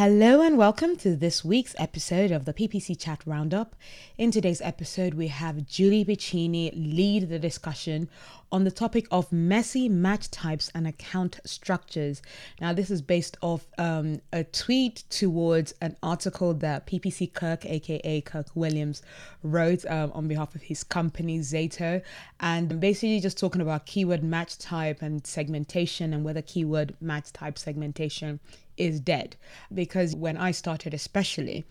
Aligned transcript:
Hello 0.00 0.40
and 0.40 0.56
welcome 0.56 0.96
to 0.96 1.14
this 1.14 1.44
week's 1.44 1.74
episode 1.78 2.30
of 2.30 2.46
the 2.46 2.54
PPC 2.54 2.98
Chat 2.98 3.20
Roundup. 3.26 3.76
In 4.16 4.30
today's 4.30 4.62
episode, 4.62 5.12
we 5.12 5.28
have 5.28 5.66
Julie 5.66 6.06
Bacchini 6.06 6.72
lead 6.72 7.28
the 7.28 7.38
discussion 7.38 8.08
on 8.50 8.64
the 8.64 8.70
topic 8.70 9.06
of 9.10 9.30
messy 9.30 9.90
match 9.90 10.30
types 10.30 10.70
and 10.74 10.86
account 10.86 11.38
structures. 11.44 12.22
Now, 12.62 12.72
this 12.72 12.90
is 12.90 13.02
based 13.02 13.36
off 13.42 13.66
um, 13.76 14.22
a 14.32 14.42
tweet 14.42 15.04
towards 15.10 15.74
an 15.82 15.98
article 16.02 16.54
that 16.54 16.86
PPC 16.86 17.30
Kirk, 17.34 17.66
aka 17.66 18.22
Kirk 18.22 18.46
Williams, 18.54 19.02
wrote 19.42 19.84
um, 19.84 20.12
on 20.12 20.28
behalf 20.28 20.54
of 20.54 20.62
his 20.62 20.82
company 20.82 21.40
Zato, 21.40 22.00
and 22.40 22.80
basically 22.80 23.20
just 23.20 23.36
talking 23.36 23.60
about 23.60 23.84
keyword 23.84 24.24
match 24.24 24.56
type 24.56 25.02
and 25.02 25.26
segmentation 25.26 26.14
and 26.14 26.24
whether 26.24 26.40
keyword 26.40 26.96
match 27.02 27.34
type 27.34 27.58
segmentation 27.58 28.40
is 28.80 28.98
dead. 28.98 29.36
Because 29.72 30.16
when 30.16 30.36
I 30.36 30.50
started, 30.50 30.94
especially, 30.94 31.64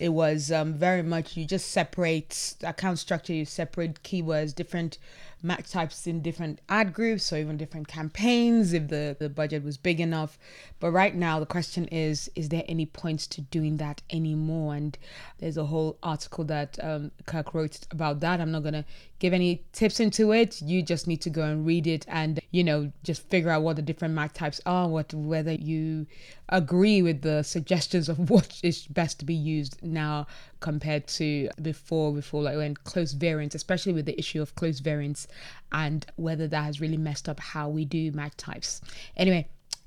it 0.00 0.08
was 0.08 0.50
um, 0.50 0.74
very 0.74 1.02
much 1.02 1.36
you 1.36 1.44
just 1.44 1.70
separate 1.70 2.56
account 2.64 2.98
structure, 2.98 3.32
you 3.32 3.44
separate 3.44 4.02
keywords, 4.02 4.52
different 4.52 4.98
match 5.40 5.70
types 5.70 6.06
in 6.06 6.22
different 6.22 6.58
ad 6.70 6.92
groups 6.94 7.30
or 7.32 7.36
even 7.36 7.58
different 7.58 7.86
campaigns 7.86 8.72
if 8.72 8.88
the, 8.88 9.14
the 9.20 9.28
budget 9.28 9.62
was 9.62 9.76
big 9.76 10.00
enough. 10.00 10.38
But 10.80 10.90
right 10.90 11.14
now, 11.14 11.38
the 11.38 11.46
question 11.46 11.84
is 11.88 12.28
is 12.34 12.48
there 12.48 12.64
any 12.66 12.86
points 12.86 13.26
to 13.28 13.42
doing 13.42 13.76
that 13.76 14.02
anymore? 14.10 14.74
And 14.74 14.98
there's 15.38 15.58
a 15.58 15.66
whole 15.66 15.98
article 16.02 16.44
that 16.44 16.76
um, 16.82 17.12
Kirk 17.26 17.54
wrote 17.54 17.86
about 17.92 18.18
that. 18.20 18.40
I'm 18.40 18.50
not 18.50 18.62
going 18.62 18.74
to 18.74 18.84
give 19.18 19.32
any 19.32 19.64
tips 19.72 20.00
into 20.00 20.32
it. 20.32 20.60
You 20.60 20.82
just 20.82 21.06
need 21.06 21.20
to 21.22 21.30
go 21.30 21.42
and 21.42 21.66
read 21.66 21.86
it 21.86 22.04
and, 22.08 22.40
you 22.50 22.64
know, 22.64 22.92
just 23.02 23.28
figure 23.30 23.50
out 23.50 23.62
what 23.62 23.76
the 23.76 23.82
different 23.82 24.14
match 24.14 24.34
types 24.34 24.60
are, 24.66 24.88
what 24.88 25.12
whether 25.14 25.52
you 25.52 26.06
agree 26.48 27.02
with 27.02 27.22
the 27.22 27.42
suggestions 27.42 28.08
of 28.08 28.18
what 28.30 28.60
is 28.62 28.86
best 28.86 29.18
to 29.20 29.24
be 29.24 29.34
used 29.34 29.82
now 29.82 30.26
compared 30.60 31.06
to 31.06 31.48
before 31.62 32.12
before 32.12 32.42
like 32.42 32.56
when 32.56 32.74
close 32.74 33.12
variants 33.12 33.54
especially 33.54 33.92
with 33.92 34.06
the 34.06 34.18
issue 34.18 34.40
of 34.40 34.54
close 34.54 34.80
variants 34.80 35.26
and 35.72 36.06
whether 36.16 36.46
that 36.46 36.62
has 36.64 36.80
really 36.80 36.96
messed 36.96 37.28
up 37.28 37.38
how 37.40 37.68
we 37.68 37.84
do 37.84 38.10
match 38.12 38.36
types 38.36 38.80
anyway 39.16 39.46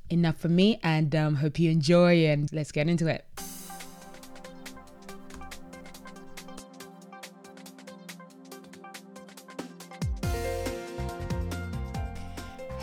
enough 0.10 0.38
for 0.38 0.50
me 0.50 0.80
and 0.84 1.16
um, 1.16 1.36
hope 1.36 1.60
you 1.60 1.70
enjoy 1.70 2.26
and 2.26 2.52
let's 2.54 2.72
get 2.72 2.88
into 2.88 3.08
it 3.08 3.26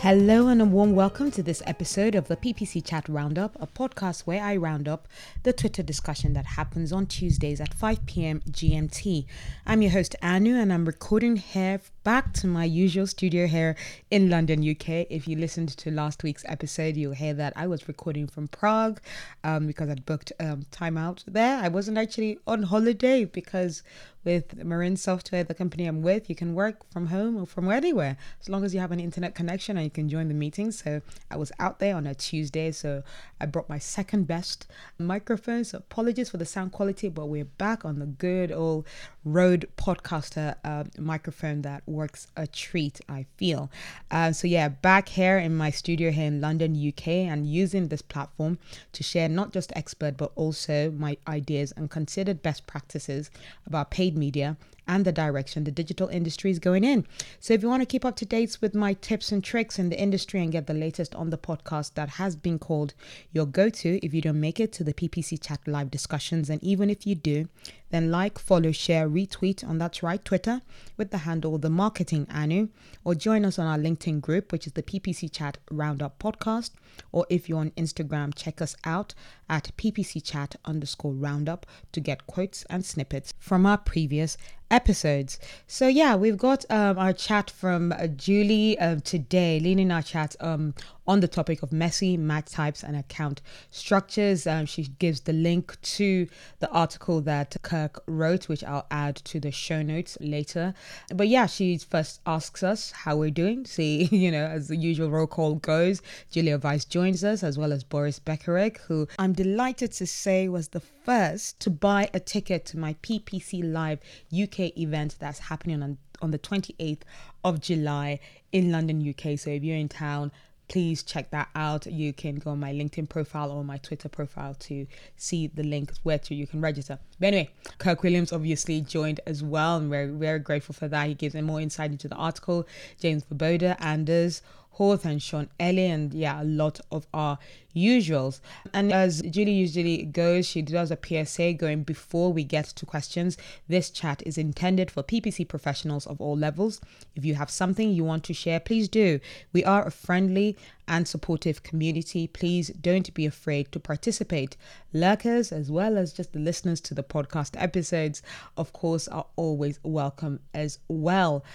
Hello 0.05 0.49
and 0.49 0.61
a 0.61 0.65
warm 0.65 0.93
welcome 0.93 1.31
to 1.31 1.41
this 1.41 1.63
episode 1.65 2.13
of 2.13 2.27
the 2.27 2.37
PPC 2.37 2.85
Chat 2.85 3.09
Roundup, 3.09 3.59
a 3.59 3.65
podcast 3.65 4.27
where 4.27 4.39
I 4.39 4.55
round 4.55 4.87
up 4.87 5.07
the 5.41 5.51
Twitter 5.51 5.81
discussion 5.81 6.33
that 6.33 6.45
happens 6.45 6.93
on 6.93 7.07
Tuesdays 7.07 7.59
at 7.59 7.73
5 7.73 8.05
p.m. 8.05 8.41
GMT. 8.41 9.25
I'm 9.65 9.81
your 9.81 9.89
host 9.89 10.15
Anu 10.21 10.57
and 10.57 10.71
I'm 10.71 10.85
recording 10.85 11.37
here 11.37 11.81
back 12.05 12.33
to 12.33 12.45
my 12.45 12.63
usual 12.63 13.07
studio 13.07 13.47
here 13.47 13.75
in 14.11 14.29
London, 14.29 14.59
UK. 14.59 15.07
If 15.09 15.27
you 15.27 15.35
listened 15.35 15.69
to 15.69 15.89
last 15.89 16.21
week's 16.21 16.45
episode, 16.47 16.95
you'll 16.95 17.15
hear 17.15 17.33
that 17.33 17.51
I 17.55 17.65
was 17.65 17.87
recording 17.87 18.27
from 18.27 18.47
Prague 18.47 19.01
um, 19.43 19.65
because 19.65 19.89
I'd 19.89 20.05
booked 20.05 20.31
um, 20.39 20.67
time 20.69 20.99
out 20.99 21.23
there. 21.27 21.59
I 21.59 21.67
wasn't 21.67 21.97
actually 21.97 22.37
on 22.45 22.61
holiday 22.61 23.25
because 23.25 23.81
with 24.23 24.63
Marin 24.63 24.97
Software, 24.97 25.43
the 25.43 25.53
company 25.53 25.85
I'm 25.85 26.01
with, 26.01 26.29
you 26.29 26.35
can 26.35 26.55
work 26.55 26.91
from 26.91 27.07
home 27.07 27.37
or 27.37 27.45
from 27.45 27.69
anywhere 27.71 28.17
as 28.41 28.49
long 28.49 28.65
as 28.65 28.73
you 28.73 28.79
have 28.79 28.91
an 28.91 28.99
internet 28.99 29.35
connection 29.35 29.77
and 29.77 29.83
you 29.83 29.91
can 29.91 30.09
join 30.09 30.27
the 30.27 30.33
meeting. 30.33 30.71
So 30.71 31.01
I 31.29 31.37
was 31.37 31.51
out 31.59 31.79
there 31.79 31.95
on 31.95 32.07
a 32.07 32.15
Tuesday, 32.15 32.71
so 32.71 33.03
I 33.39 33.45
brought 33.45 33.69
my 33.69 33.77
second 33.77 34.27
best 34.27 34.67
microphone. 34.97 35.63
So 35.63 35.77
apologies 35.77 36.31
for 36.31 36.37
the 36.37 36.45
sound 36.45 36.71
quality, 36.71 37.07
but 37.07 37.27
we're 37.27 37.45
back 37.45 37.85
on 37.85 37.99
the 37.99 38.07
good 38.07 38.51
old 38.51 38.85
Rode 39.25 39.67
Podcaster 39.75 40.55
uh, 40.63 40.83
microphone 40.99 41.63
that 41.63 41.81
works 41.87 42.27
a 42.37 42.45
treat, 42.45 43.01
I 43.09 43.25
feel. 43.37 43.71
Uh, 44.11 44.31
so 44.31 44.47
yeah, 44.47 44.69
back 44.69 45.09
here 45.09 45.39
in 45.39 45.57
my 45.57 45.71
studio 45.71 46.11
here 46.11 46.27
in 46.27 46.39
London, 46.39 46.75
UK, 46.75 47.07
and 47.07 47.47
using 47.47 47.87
this 47.87 48.03
platform 48.03 48.59
to 48.93 49.03
share 49.03 49.27
not 49.27 49.51
just 49.51 49.73
expert 49.75 50.15
but 50.15 50.31
also 50.35 50.91
my 50.91 51.17
ideas 51.27 51.73
and 51.75 51.89
considered 51.89 52.43
best 52.43 52.67
practices 52.67 53.31
about 53.65 53.89
paid 53.89 54.15
media 54.15 54.57
and 54.87 55.05
the 55.05 55.11
direction 55.11 55.63
the 55.63 55.71
digital 55.71 56.07
industry 56.09 56.51
is 56.51 56.59
going 56.59 56.83
in. 56.83 57.05
So, 57.39 57.53
if 57.53 57.63
you 57.63 57.69
want 57.69 57.81
to 57.81 57.87
keep 57.87 58.05
up 58.05 58.15
to 58.17 58.25
date 58.25 58.57
with 58.61 58.75
my 58.75 58.93
tips 58.93 59.31
and 59.31 59.43
tricks 59.43 59.79
in 59.79 59.89
the 59.89 59.99
industry 59.99 60.41
and 60.41 60.51
get 60.51 60.67
the 60.67 60.73
latest 60.73 61.15
on 61.15 61.29
the 61.29 61.37
podcast 61.37 61.95
that 61.95 62.09
has 62.09 62.35
been 62.35 62.59
called 62.59 62.93
your 63.31 63.45
go 63.45 63.69
to 63.69 64.05
if 64.05 64.13
you 64.13 64.21
don't 64.21 64.39
make 64.39 64.59
it 64.59 64.71
to 64.73 64.83
the 64.83 64.93
PPC 64.93 65.41
Chat 65.41 65.67
live 65.67 65.89
discussions, 65.89 66.49
and 66.49 66.63
even 66.63 66.89
if 66.89 67.07
you 67.07 67.15
do, 67.15 67.47
then 67.95 68.11
like, 68.11 68.37
follow, 68.37 68.73
share, 68.73 69.07
retweet 69.07 69.65
on 69.65 69.77
that's 69.77 70.03
right, 70.03 70.23
Twitter 70.25 70.61
with 70.97 71.11
the 71.11 71.19
handle 71.19 71.57
The 71.57 71.69
Marketing 71.69 72.27
Anu, 72.29 72.67
or 73.05 73.15
join 73.15 73.45
us 73.45 73.57
on 73.57 73.67
our 73.67 73.77
LinkedIn 73.77 74.19
group, 74.19 74.51
which 74.51 74.67
is 74.67 74.73
the 74.73 74.83
PPC 74.83 75.31
Chat 75.31 75.57
Roundup 75.71 76.19
Podcast. 76.19 76.71
Or 77.13 77.25
if 77.29 77.47
you're 77.47 77.59
on 77.59 77.71
Instagram, 77.71 78.33
check 78.35 78.61
us 78.61 78.75
out 78.83 79.13
at 79.49 79.71
PPC 79.77 80.21
Chat 80.21 80.57
underscore 80.65 81.13
Roundup 81.13 81.65
to 81.93 82.01
get 82.01 82.27
quotes 82.27 82.65
and 82.69 82.85
snippets 82.85 83.33
from 83.39 83.65
our 83.65 83.77
previous 83.77 84.37
episodes. 84.69 85.39
So 85.67 85.87
yeah, 85.87 86.15
we've 86.15 86.37
got 86.37 86.65
um, 86.69 86.97
our 86.97 87.13
chat 87.13 87.49
from 87.49 87.91
uh, 87.91 88.07
Julie 88.07 88.77
uh, 88.79 88.97
today, 89.03 89.59
leading 89.59 89.91
our 89.91 90.01
chat 90.01 90.35
um, 90.39 90.73
on 91.07 91.19
the 91.19 91.27
topic 91.27 91.61
of 91.61 91.71
messy 91.71 92.17
match 92.17 92.51
types 92.51 92.83
and 92.83 92.95
account 92.95 93.41
structures. 93.71 94.47
Um, 94.47 94.65
she 94.65 94.83
gives 94.83 95.21
the 95.21 95.33
link 95.33 95.79
to 95.81 96.27
the 96.59 96.69
article 96.69 97.21
that 97.21 97.55
Kirk 97.61 98.03
wrote, 98.07 98.49
which 98.49 98.63
I'll 98.63 98.87
add 98.89 99.15
to 99.17 99.39
the 99.39 99.51
show 99.51 99.81
notes 99.81 100.17
later. 100.19 100.73
But 101.13 101.27
yeah, 101.27 101.45
she 101.45 101.77
first 101.77 102.21
asks 102.25 102.63
us 102.63 102.91
how 102.91 103.17
we're 103.17 103.29
doing. 103.31 103.65
See, 103.75 104.05
you 104.05 104.31
know, 104.31 104.45
as 104.45 104.67
the 104.67 104.77
usual 104.77 105.09
roll 105.09 105.27
call 105.27 105.55
goes, 105.55 106.01
Julia 106.31 106.57
Vyse 106.57 106.87
joins 106.87 107.23
us, 107.23 107.43
as 107.43 107.57
well 107.57 107.71
as 107.71 107.83
Boris 107.83 108.19
Beceric, 108.19 108.77
who 108.77 109.07
I'm 109.19 109.33
delighted 109.33 109.91
to 109.93 110.07
say 110.07 110.47
was 110.47 110.69
the 110.69 110.79
first 110.79 111.59
to 111.61 111.69
buy 111.69 112.09
a 112.13 112.19
ticket 112.19 112.65
to 112.65 112.77
my 112.77 112.95
PPC 113.03 113.61
Live 113.71 113.99
UK 114.33 114.77
event 114.77 115.15
that's 115.19 115.39
happening 115.39 115.83
on 115.83 115.97
on 116.21 116.31
the 116.31 116.39
28th 116.39 117.01
of 117.43 117.59
July 117.59 118.19
in 118.51 118.71
London, 118.71 119.07
UK. 119.07 119.37
So 119.37 119.49
if 119.49 119.63
you're 119.63 119.77
in 119.77 119.89
town, 119.89 120.31
please 120.67 121.03
check 121.03 121.31
that 121.31 121.49
out. 121.55 121.85
You 121.85 122.13
can 122.13 122.35
go 122.35 122.51
on 122.51 122.59
my 122.59 122.73
LinkedIn 122.73 123.09
profile 123.09 123.51
or 123.51 123.63
my 123.63 123.77
Twitter 123.77 124.09
profile 124.09 124.55
to 124.55 124.87
see 125.15 125.47
the 125.47 125.63
link 125.63 125.91
where 126.03 126.19
to 126.19 126.35
you 126.35 126.47
can 126.47 126.61
register. 126.61 126.99
But 127.19 127.27
anyway, 127.27 127.49
Kirk 127.77 128.03
Williams 128.03 128.33
obviously 128.33 128.81
joined 128.81 129.19
as 129.25 129.43
well, 129.43 129.77
and 129.77 129.89
we're 129.89 130.11
very 130.11 130.39
grateful 130.39 130.73
for 130.73 130.87
that. 130.87 131.07
He 131.07 131.13
gives 131.13 131.35
more 131.35 131.61
insight 131.61 131.91
into 131.91 132.07
the 132.07 132.15
article. 132.15 132.67
James 132.99 133.23
Svoboda, 133.23 133.75
Anders 133.79 134.41
And 134.77 135.23
Sean 135.23 135.47
Ellie, 135.57 135.85
and 135.85 136.13
yeah, 136.13 136.41
a 136.41 136.43
lot 136.43 136.81
of 136.91 137.07
our 137.13 137.39
usuals. 137.73 138.41
And 138.73 138.91
as 138.91 139.21
Julie 139.21 139.53
usually 139.53 140.03
goes, 140.03 140.45
she 140.45 140.61
does 140.61 140.91
a 140.91 140.97
PSA 141.01 141.53
going 141.53 141.83
before 141.83 142.33
we 142.33 142.43
get 142.43 142.65
to 142.65 142.85
questions. 142.85 143.37
This 143.69 143.89
chat 143.89 144.21
is 144.25 144.37
intended 144.37 144.91
for 144.91 145.01
PPC 145.01 145.47
professionals 145.47 146.05
of 146.05 146.19
all 146.19 146.35
levels. 146.35 146.81
If 147.15 147.23
you 147.23 147.35
have 147.35 147.49
something 147.49 147.89
you 147.89 148.03
want 148.03 148.25
to 148.25 148.33
share, 148.33 148.59
please 148.59 148.89
do. 148.89 149.21
We 149.53 149.63
are 149.63 149.87
a 149.87 149.91
friendly 149.91 150.57
and 150.89 151.07
supportive 151.07 151.63
community. 151.63 152.27
Please 152.27 152.67
don't 152.67 153.13
be 153.13 153.25
afraid 153.25 153.71
to 153.71 153.79
participate. 153.79 154.57
Lurkers, 154.91 155.53
as 155.53 155.71
well 155.71 155.97
as 155.97 156.11
just 156.11 156.33
the 156.33 156.39
listeners 156.39 156.81
to 156.81 156.93
the 156.93 157.03
podcast 157.03 157.51
episodes, 157.57 158.21
of 158.57 158.73
course, 158.73 159.07
are 159.07 159.27
always 159.37 159.79
welcome 159.83 160.41
as 160.53 160.79
well. 160.89 161.45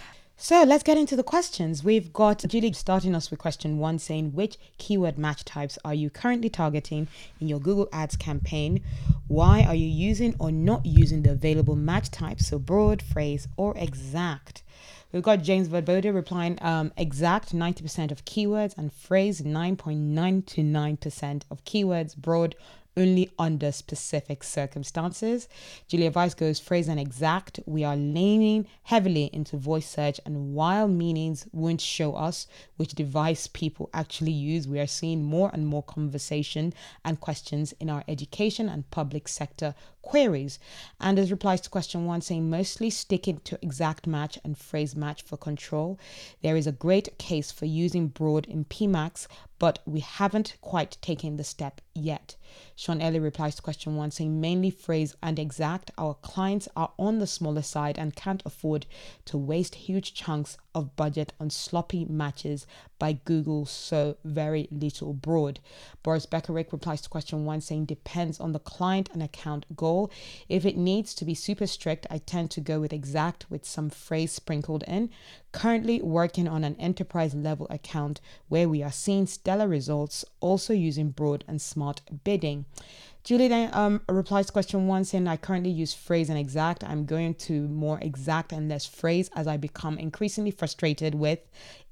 So 0.42 0.62
let's 0.62 0.82
get 0.82 0.96
into 0.96 1.16
the 1.16 1.22
questions. 1.22 1.84
We've 1.84 2.14
got 2.14 2.42
Julie 2.48 2.72
starting 2.72 3.14
us 3.14 3.30
with 3.30 3.38
question 3.38 3.76
one 3.76 3.98
saying, 3.98 4.32
Which 4.32 4.56
keyword 4.78 5.18
match 5.18 5.44
types 5.44 5.78
are 5.84 5.92
you 5.92 6.08
currently 6.08 6.48
targeting 6.48 7.08
in 7.42 7.48
your 7.48 7.60
Google 7.60 7.90
Ads 7.92 8.16
campaign? 8.16 8.82
Why 9.28 9.64
are 9.64 9.74
you 9.74 9.86
using 9.86 10.34
or 10.38 10.50
not 10.50 10.86
using 10.86 11.24
the 11.24 11.32
available 11.32 11.76
match 11.76 12.10
types? 12.10 12.46
So 12.46 12.58
broad, 12.58 13.02
phrase, 13.02 13.48
or 13.58 13.76
exact. 13.76 14.62
We've 15.12 15.22
got 15.22 15.42
James 15.42 15.68
Svoboda 15.68 16.14
replying 16.14 16.56
um, 16.62 16.90
exact 16.96 17.54
90% 17.54 18.10
of 18.10 18.24
keywords 18.24 18.78
and 18.78 18.90
phrase 18.90 19.42
9.99% 19.42 21.42
of 21.50 21.64
keywords, 21.66 22.16
broad 22.16 22.56
only 22.96 23.30
under 23.38 23.72
specific 23.72 24.42
circumstances. 24.42 25.48
Julia 25.88 26.10
Vyse 26.10 26.36
goes 26.36 26.60
phrase 26.60 26.88
and 26.88 27.00
exact. 27.00 27.60
We 27.66 27.84
are 27.84 27.96
leaning 27.96 28.66
heavily 28.84 29.30
into 29.32 29.56
voice 29.56 29.88
search, 29.88 30.20
and 30.26 30.54
while 30.54 30.88
meanings 30.88 31.46
won't 31.52 31.80
show 31.80 32.14
us 32.14 32.46
which 32.76 32.94
device 32.94 33.46
people 33.46 33.90
actually 33.94 34.32
use, 34.32 34.66
we 34.66 34.80
are 34.80 34.86
seeing 34.86 35.22
more 35.22 35.50
and 35.52 35.66
more 35.66 35.82
conversation 35.82 36.72
and 37.04 37.20
questions 37.20 37.72
in 37.80 37.90
our 37.90 38.04
education 38.08 38.68
and 38.68 38.90
public 38.90 39.28
sector 39.28 39.74
queries. 40.02 40.58
And 40.98 41.18
as 41.18 41.30
replies 41.30 41.60
to 41.62 41.70
question 41.70 42.06
one, 42.06 42.20
saying 42.20 42.48
mostly 42.50 42.90
sticking 42.90 43.38
to 43.44 43.58
exact 43.62 44.06
match 44.06 44.38
and 44.44 44.56
phrase 44.56 44.96
match 44.96 45.22
for 45.22 45.36
control. 45.36 45.98
There 46.42 46.56
is 46.56 46.66
a 46.66 46.72
great 46.72 47.18
case 47.18 47.52
for 47.52 47.66
using 47.66 48.08
broad 48.08 48.46
in 48.46 48.64
PMAX, 48.64 49.26
but 49.60 49.78
we 49.84 50.00
haven't 50.00 50.56
quite 50.62 50.96
taken 51.02 51.36
the 51.36 51.44
step 51.44 51.80
yet. 51.94 52.34
Sean 52.74 53.00
Ellie 53.00 53.20
replies 53.20 53.54
to 53.56 53.62
question 53.62 53.94
one 53.94 54.10
saying 54.10 54.40
mainly 54.40 54.70
phrase 54.70 55.14
and 55.22 55.38
exact. 55.38 55.90
Our 55.98 56.14
clients 56.14 56.66
are 56.74 56.92
on 56.98 57.18
the 57.18 57.26
smaller 57.26 57.62
side 57.62 57.98
and 57.98 58.16
can't 58.16 58.42
afford 58.46 58.86
to 59.26 59.36
waste 59.38 59.74
huge 59.74 60.14
chunks 60.14 60.56
of 60.74 60.96
budget 60.96 61.32
on 61.40 61.50
sloppy 61.50 62.04
matches 62.04 62.66
by 62.98 63.12
Google, 63.24 63.66
so 63.66 64.16
very 64.24 64.68
little 64.70 65.12
broad. 65.12 65.58
Boris 66.02 66.26
Beceric 66.26 66.72
replies 66.72 67.00
to 67.00 67.08
question 67.08 67.44
one 67.44 67.60
saying 67.60 67.86
depends 67.86 68.38
on 68.38 68.52
the 68.52 68.58
client 68.58 69.08
and 69.12 69.22
account 69.22 69.64
goal. 69.74 70.10
If 70.48 70.64
it 70.64 70.76
needs 70.76 71.14
to 71.14 71.24
be 71.24 71.34
super 71.34 71.66
strict, 71.66 72.06
I 72.10 72.18
tend 72.18 72.50
to 72.52 72.60
go 72.60 72.80
with 72.80 72.92
exact 72.92 73.50
with 73.50 73.64
some 73.64 73.90
phrase 73.90 74.32
sprinkled 74.32 74.84
in. 74.84 75.10
Currently 75.52 76.02
working 76.02 76.46
on 76.46 76.62
an 76.62 76.76
enterprise 76.76 77.34
level 77.34 77.66
account 77.70 78.20
where 78.48 78.68
we 78.68 78.82
are 78.82 78.92
seeing 78.92 79.26
stellar 79.26 79.66
results, 79.66 80.24
also 80.40 80.72
using 80.72 81.10
broad 81.10 81.44
and 81.48 81.60
smart 81.60 82.02
bidding. 82.24 82.66
Julie 83.22 83.48
then 83.48 83.70
um, 83.74 84.00
replies 84.08 84.46
to 84.46 84.52
question 84.52 84.86
one 84.86 85.04
saying, 85.04 85.28
I 85.28 85.36
currently 85.36 85.70
use 85.70 85.92
phrase 85.92 86.30
and 86.30 86.38
exact. 86.38 86.82
I'm 86.82 87.04
going 87.04 87.34
to 87.34 87.68
more 87.68 87.98
exact 88.00 88.50
and 88.50 88.68
less 88.68 88.86
phrase 88.86 89.28
as 89.36 89.46
I 89.46 89.58
become 89.58 89.98
increasingly 89.98 90.50
frustrated 90.50 91.14
with 91.14 91.40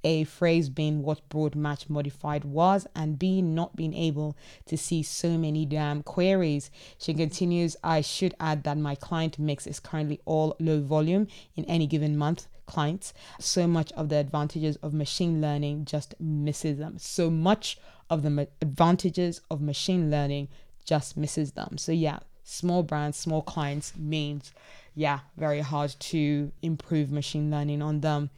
A, 0.05 0.25
phrase 0.25 0.71
being 0.71 1.03
what 1.03 1.29
broad 1.29 1.55
match 1.55 1.91
modified 1.91 2.47
was, 2.47 2.87
and 2.97 3.19
B, 3.19 3.43
not 3.43 3.77
being 3.77 3.93
able 3.93 4.39
to 4.67 4.79
see 4.79 5.03
so 5.03 5.37
many 5.37 5.67
damn 5.67 6.03
queries. 6.03 6.71
She 6.97 7.13
continues, 7.13 7.77
I 7.85 8.01
should 8.01 8.35
add 8.41 8.65
that 8.65 8.79
my 8.79 8.95
client 8.95 9.39
mix 9.39 9.67
is 9.67 9.81
currently 9.81 10.21
all 10.25 10.57
low 10.59 10.81
volume 10.81 11.29
in 11.55 11.67
any 11.67 11.87
given 11.87 12.17
month 12.17 12.47
clients. 12.65 13.13
So 13.39 13.67
much 13.67 13.93
of 13.93 14.09
the 14.09 14.17
advantages 14.17 14.77
of 14.77 14.95
machine 14.95 15.43
learning 15.43 15.85
just 15.85 16.15
misses 16.19 16.79
them. 16.79 16.99
So 16.99 17.29
much 17.29 17.79
of 18.09 18.23
the 18.23 18.49
advantages 18.63 19.43
of 19.51 19.61
machine 19.61 20.11
learning 20.11 20.49
just 20.89 21.17
misses 21.17 21.53
them. 21.53 21.77
So 21.77 21.93
yeah, 21.93 22.21
small 22.43 22.83
brands, 22.83 23.19
small 23.19 23.43
clients 23.43 23.95
means 23.97 24.53
yeah, 24.95 25.21
very 25.37 25.61
hard 25.61 25.95
to 26.01 26.51
improve 26.63 27.13
machine 27.13 27.51
learning 27.51 27.83
on 27.83 28.01
them. 28.01 28.31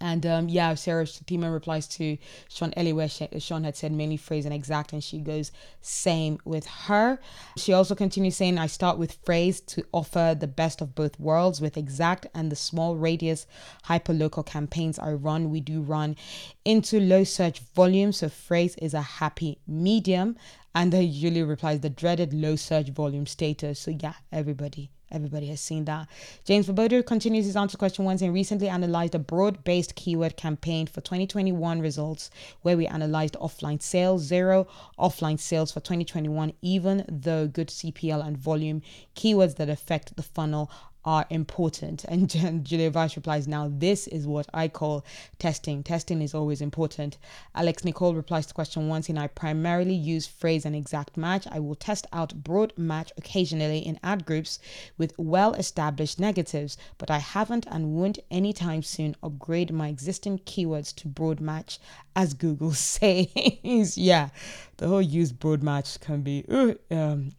And 0.00 0.24
um, 0.24 0.48
yeah, 0.48 0.74
Sarah 0.74 1.06
Fatima 1.06 1.50
replies 1.50 1.86
to 1.88 2.16
Sean 2.48 2.72
Ellie, 2.76 2.94
where 2.94 3.08
she, 3.08 3.28
Sean 3.38 3.64
had 3.64 3.76
said 3.76 3.92
mainly 3.92 4.16
phrase 4.16 4.46
and 4.46 4.54
exact, 4.54 4.92
and 4.94 5.04
she 5.04 5.18
goes, 5.18 5.52
same 5.82 6.38
with 6.44 6.66
her. 6.66 7.18
She 7.56 7.74
also 7.74 7.94
continues 7.94 8.36
saying, 8.36 8.56
I 8.56 8.66
start 8.66 8.96
with 8.96 9.18
phrase 9.24 9.60
to 9.62 9.84
offer 9.92 10.34
the 10.38 10.46
best 10.46 10.80
of 10.80 10.94
both 10.94 11.20
worlds 11.20 11.60
with 11.60 11.76
exact 11.76 12.26
and 12.34 12.50
the 12.50 12.56
small 12.56 12.96
radius 12.96 13.46
hyperlocal 13.84 14.46
campaigns 14.46 14.98
I 14.98 15.12
run. 15.12 15.50
We 15.50 15.60
do 15.60 15.82
run 15.82 16.16
into 16.64 16.98
low 16.98 17.24
search 17.24 17.60
volume, 17.60 18.12
so 18.12 18.30
phrase 18.30 18.76
is 18.76 18.94
a 18.94 19.02
happy 19.02 19.58
medium. 19.66 20.36
And 20.74 20.92
then 20.92 21.12
Julie 21.12 21.42
replies, 21.42 21.80
the 21.80 21.90
dreaded 21.90 22.32
low 22.32 22.56
search 22.56 22.88
volume 22.88 23.26
status. 23.26 23.80
So 23.80 23.90
yeah, 23.90 24.14
everybody 24.32 24.90
Everybody 25.12 25.46
has 25.48 25.60
seen 25.60 25.86
that. 25.86 26.08
James 26.44 26.68
Svoboda 26.68 27.04
continues 27.04 27.44
his 27.44 27.56
answer 27.56 27.76
question 27.76 28.04
one 28.04 28.18
and 28.22 28.32
recently 28.32 28.68
analyzed 28.68 29.14
a 29.14 29.18
broad 29.18 29.64
based 29.64 29.94
keyword 29.94 30.36
campaign 30.36 30.86
for 30.86 31.00
2021 31.00 31.80
results 31.80 32.30
where 32.62 32.76
we 32.76 32.86
analyzed 32.86 33.34
offline 33.40 33.82
sales, 33.82 34.22
zero 34.22 34.68
offline 34.98 35.38
sales 35.38 35.72
for 35.72 35.80
2021, 35.80 36.52
even 36.62 37.04
though 37.08 37.46
good 37.48 37.68
CPL 37.68 38.24
and 38.24 38.36
volume 38.36 38.82
keywords 39.16 39.56
that 39.56 39.68
affect 39.68 40.16
the 40.16 40.22
funnel 40.22 40.70
are 41.04 41.26
important. 41.30 42.04
And 42.04 42.28
Julia 42.64 42.90
Vyse 42.90 43.16
replies, 43.16 43.48
Now, 43.48 43.70
this 43.72 44.06
is 44.06 44.26
what 44.26 44.46
I 44.52 44.68
call 44.68 45.04
testing. 45.38 45.82
Testing 45.82 46.22
is 46.22 46.34
always 46.34 46.60
important. 46.60 47.18
Alex 47.54 47.84
Nicole 47.84 48.14
replies 48.14 48.46
to 48.46 48.54
question 48.54 48.88
one 48.88 49.02
saying, 49.02 49.18
I 49.18 49.26
primarily 49.28 49.94
use 49.94 50.26
phrase 50.26 50.64
and 50.64 50.76
exact 50.76 51.16
match. 51.16 51.46
I 51.50 51.58
will 51.60 51.74
test 51.74 52.06
out 52.12 52.42
broad 52.44 52.72
match 52.76 53.12
occasionally 53.16 53.78
in 53.78 53.98
ad 54.02 54.26
groups 54.26 54.58
with 54.98 55.14
well 55.16 55.54
established 55.54 56.20
negatives, 56.20 56.76
but 56.98 57.10
I 57.10 57.18
haven't 57.18 57.66
and 57.70 57.94
won't 57.94 58.18
anytime 58.30 58.82
soon 58.82 59.16
upgrade 59.22 59.72
my 59.72 59.88
existing 59.88 60.40
keywords 60.40 60.94
to 60.96 61.08
broad 61.08 61.40
match 61.40 61.78
as 62.16 62.34
Google 62.34 62.72
says. 62.74 63.96
yeah, 63.96 64.28
the 64.76 64.88
whole 64.88 65.02
use 65.02 65.32
broad 65.32 65.62
match 65.62 66.00
can 66.00 66.22
be 66.22 66.44
uh, 66.48 66.74
um, 66.90 67.32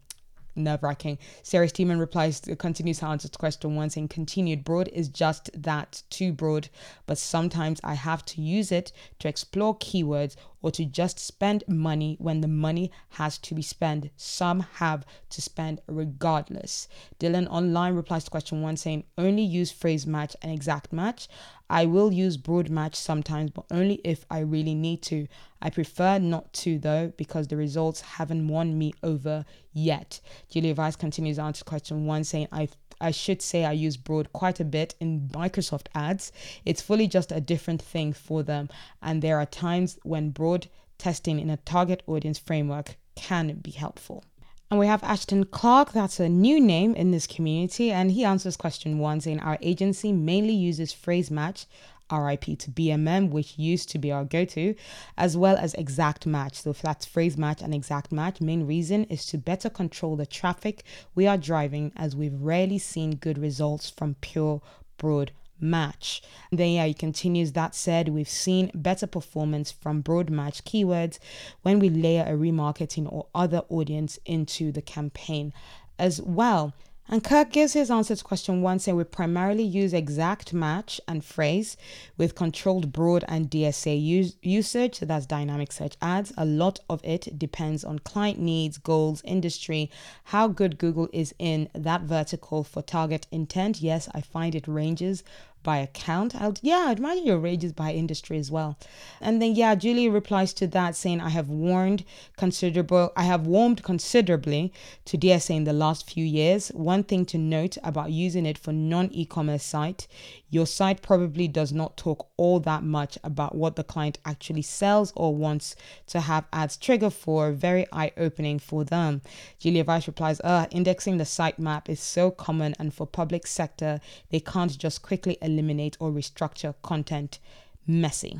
nerve 0.54 0.82
wracking. 0.82 1.18
Sarah 1.42 1.66
Stemen 1.66 1.98
replies, 1.98 2.40
continues 2.58 2.98
to 2.98 3.06
answer 3.06 3.28
question 3.28 3.76
one, 3.76 3.90
saying, 3.90 4.08
Continued 4.08 4.64
broad 4.64 4.88
is 4.88 5.08
just 5.08 5.50
that, 5.60 6.02
too 6.10 6.32
broad, 6.32 6.68
but 7.06 7.18
sometimes 7.18 7.80
I 7.84 7.94
have 7.94 8.24
to 8.26 8.40
use 8.40 8.72
it 8.72 8.92
to 9.20 9.28
explore 9.28 9.78
keywords 9.78 10.36
or 10.62 10.70
to 10.70 10.84
just 10.84 11.18
spend 11.18 11.64
money 11.68 12.16
when 12.18 12.40
the 12.40 12.48
money 12.48 12.90
has 13.10 13.36
to 13.38 13.54
be 13.54 13.62
spent. 13.62 14.10
Some 14.16 14.60
have 14.74 15.04
to 15.30 15.42
spend 15.42 15.80
regardless. 15.86 16.88
Dylan 17.20 17.48
Online 17.50 17.94
replies 17.94 18.24
to 18.24 18.30
question 18.30 18.62
one, 18.62 18.76
saying, 18.76 19.04
Only 19.18 19.42
use 19.42 19.70
phrase 19.70 20.06
match 20.06 20.34
and 20.40 20.52
exact 20.52 20.92
match. 20.92 21.28
I 21.68 21.86
will 21.86 22.12
use 22.12 22.36
broad 22.36 22.68
match 22.68 22.94
sometimes, 22.94 23.50
but 23.50 23.64
only 23.70 24.00
if 24.04 24.26
I 24.30 24.40
really 24.40 24.74
need 24.74 25.02
to. 25.02 25.26
I 25.60 25.70
prefer 25.70 26.18
not 26.18 26.52
to 26.54 26.78
though, 26.78 27.12
because 27.16 27.48
the 27.48 27.56
results 27.56 28.00
haven't 28.02 28.46
won 28.48 28.76
me 28.76 28.92
over 29.02 29.44
yet. 29.72 30.20
Julia 30.50 30.74
Vyse 30.74 30.98
continues 30.98 31.38
on 31.38 31.54
to 31.54 31.64
question 31.64 32.04
one, 32.04 32.24
saying, 32.24 32.48
I 32.52 32.68
I 33.02 33.10
should 33.10 33.42
say 33.42 33.64
I 33.64 33.72
use 33.72 33.96
broad 33.96 34.32
quite 34.32 34.60
a 34.60 34.64
bit 34.64 34.94
in 35.00 35.28
Microsoft 35.34 35.86
ads. 35.92 36.30
It's 36.64 36.80
fully 36.80 37.08
just 37.08 37.32
a 37.32 37.40
different 37.40 37.82
thing 37.82 38.12
for 38.12 38.44
them. 38.44 38.68
And 39.02 39.20
there 39.20 39.40
are 39.40 39.46
times 39.46 39.98
when 40.04 40.30
broad 40.30 40.51
testing 40.98 41.38
in 41.38 41.50
a 41.50 41.56
target 41.56 42.02
audience 42.06 42.38
framework 42.38 42.96
can 43.14 43.54
be 43.56 43.70
helpful. 43.70 44.24
And 44.70 44.78
we 44.78 44.86
have 44.86 45.02
Ashton 45.04 45.44
Clark, 45.44 45.92
that's 45.92 46.18
a 46.18 46.30
new 46.30 46.58
name 46.58 46.94
in 46.94 47.10
this 47.10 47.26
community, 47.26 47.90
and 47.90 48.10
he 48.10 48.24
answers 48.24 48.56
question 48.56 48.98
one 48.98 49.20
saying 49.20 49.40
our 49.40 49.58
agency 49.60 50.12
mainly 50.12 50.54
uses 50.54 50.94
phrase 50.94 51.30
match, 51.30 51.66
RIP 52.10 52.44
to 52.58 52.70
BMM, 52.70 53.30
which 53.30 53.58
used 53.58 53.90
to 53.90 53.98
be 53.98 54.10
our 54.10 54.24
go 54.24 54.44
to, 54.46 54.74
as 55.18 55.36
well 55.36 55.56
as 55.56 55.74
exact 55.74 56.24
match. 56.24 56.62
So, 56.62 56.72
that's 56.72 57.04
phrase 57.04 57.36
match 57.36 57.60
and 57.60 57.74
exact 57.74 58.12
match, 58.12 58.40
main 58.40 58.66
reason 58.66 59.04
is 59.04 59.26
to 59.26 59.38
better 59.38 59.68
control 59.68 60.16
the 60.16 60.24
traffic 60.24 60.84
we 61.14 61.26
are 61.26 61.36
driving, 61.36 61.92
as 61.96 62.16
we've 62.16 62.40
rarely 62.40 62.78
seen 62.78 63.16
good 63.16 63.38
results 63.38 63.90
from 63.90 64.16
pure 64.22 64.62
broad 64.96 65.32
match. 65.62 66.22
Then, 66.50 66.72
yeah, 66.72 66.86
he 66.86 66.94
continues 66.94 67.52
that 67.52 67.74
said, 67.74 68.08
we've 68.08 68.28
seen 68.28 68.70
better 68.74 69.06
performance 69.06 69.70
from 69.70 70.00
broad 70.00 70.28
match 70.28 70.64
keywords 70.64 71.18
when 71.62 71.78
we 71.78 71.88
layer 71.88 72.24
a 72.24 72.36
remarketing 72.36 73.10
or 73.10 73.26
other 73.34 73.62
audience 73.68 74.18
into 74.26 74.72
the 74.72 74.82
campaign 74.82 75.52
as 75.98 76.20
well. 76.20 76.74
And 77.08 77.22
Kirk 77.22 77.50
gives 77.50 77.72
his 77.72 77.90
answer 77.90 78.14
to 78.14 78.24
question 78.24 78.62
one, 78.62 78.78
saying 78.78 78.96
we 78.96 79.04
primarily 79.04 79.64
use 79.64 79.92
exact 79.92 80.54
match 80.54 81.00
and 81.08 81.24
phrase 81.24 81.76
with 82.16 82.36
controlled 82.36 82.92
broad 82.92 83.24
and 83.26 83.50
DSA 83.50 84.00
use, 84.00 84.36
usage. 84.40 85.00
So 85.00 85.06
that's 85.06 85.26
dynamic 85.26 85.72
search 85.72 85.96
ads. 86.00 86.32
A 86.38 86.44
lot 86.44 86.78
of 86.88 87.04
it 87.04 87.38
depends 87.38 87.84
on 87.84 87.98
client 87.98 88.38
needs, 88.38 88.78
goals, 88.78 89.20
industry, 89.24 89.90
how 90.24 90.46
good 90.48 90.78
Google 90.78 91.08
is 91.12 91.34
in 91.38 91.68
that 91.74 92.02
vertical 92.02 92.62
for 92.62 92.82
target 92.82 93.26
intent. 93.32 93.82
Yes, 93.82 94.08
I 94.14 94.20
find 94.20 94.54
it 94.54 94.68
ranges 94.68 95.24
by 95.62 95.78
account. 95.78 96.34
I'll, 96.34 96.54
yeah, 96.62 96.86
I'd 96.88 96.98
imagine 96.98 97.26
your 97.26 97.38
rages 97.38 97.72
by 97.72 97.92
industry 97.92 98.38
as 98.38 98.50
well. 98.50 98.78
And 99.20 99.40
then, 99.40 99.54
yeah, 99.54 99.74
Julie 99.74 100.08
replies 100.08 100.52
to 100.54 100.66
that 100.68 100.96
saying, 100.96 101.20
I 101.20 101.30
have 101.30 101.48
warned 101.48 102.04
considerable, 102.36 103.12
I 103.16 103.24
have 103.24 103.46
warmed 103.46 103.82
considerably 103.82 104.72
to 105.06 105.18
DSA 105.18 105.56
in 105.56 105.64
the 105.64 105.72
last 105.72 106.10
few 106.10 106.24
years. 106.24 106.68
One 106.68 107.04
thing 107.04 107.24
to 107.26 107.38
note 107.38 107.76
about 107.82 108.12
using 108.12 108.46
it 108.46 108.58
for 108.58 108.72
non 108.72 109.10
e 109.12 109.24
commerce 109.24 109.64
site, 109.64 110.06
your 110.52 110.66
site 110.66 111.00
probably 111.00 111.48
does 111.48 111.72
not 111.72 111.96
talk 111.96 112.28
all 112.36 112.60
that 112.60 112.82
much 112.82 113.16
about 113.24 113.54
what 113.54 113.74
the 113.74 113.82
client 113.82 114.18
actually 114.26 114.60
sells 114.60 115.10
or 115.16 115.34
wants 115.34 115.74
to 116.06 116.20
have 116.20 116.44
ads 116.52 116.76
trigger 116.76 117.08
for. 117.08 117.52
Very 117.52 117.86
eye 117.90 118.12
opening 118.18 118.58
for 118.58 118.84
them. 118.84 119.22
Julia 119.58 119.82
Vyse 119.82 120.06
replies, 120.06 120.40
uh, 120.40 120.66
indexing 120.70 121.16
the 121.16 121.24
sitemap 121.24 121.88
is 121.88 122.00
so 122.00 122.30
common, 122.30 122.74
and 122.78 122.92
for 122.92 123.06
public 123.06 123.46
sector, 123.46 123.98
they 124.28 124.40
can't 124.40 124.76
just 124.76 125.00
quickly 125.00 125.38
eliminate 125.40 125.96
or 125.98 126.10
restructure 126.10 126.74
content. 126.82 127.38
Messy. 127.86 128.38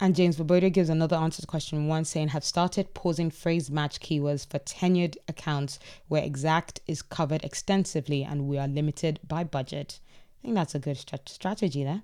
And 0.00 0.16
James 0.16 0.36
Svoboda 0.36 0.72
gives 0.72 0.88
another 0.88 1.14
answer 1.14 1.40
to 1.40 1.46
question 1.46 1.86
one, 1.86 2.04
saying, 2.04 2.28
have 2.28 2.42
started 2.42 2.94
pausing 2.94 3.30
phrase 3.30 3.70
match 3.70 4.00
keywords 4.00 4.44
for 4.44 4.58
tenured 4.58 5.16
accounts 5.28 5.78
where 6.08 6.24
exact 6.24 6.80
is 6.88 7.00
covered 7.00 7.44
extensively 7.44 8.24
and 8.24 8.48
we 8.48 8.58
are 8.58 8.66
limited 8.66 9.20
by 9.28 9.44
budget 9.44 10.00
think 10.44 10.54
that's 10.56 10.74
a 10.74 10.78
good 10.78 10.98
strategy 10.98 11.84
there. 11.84 12.02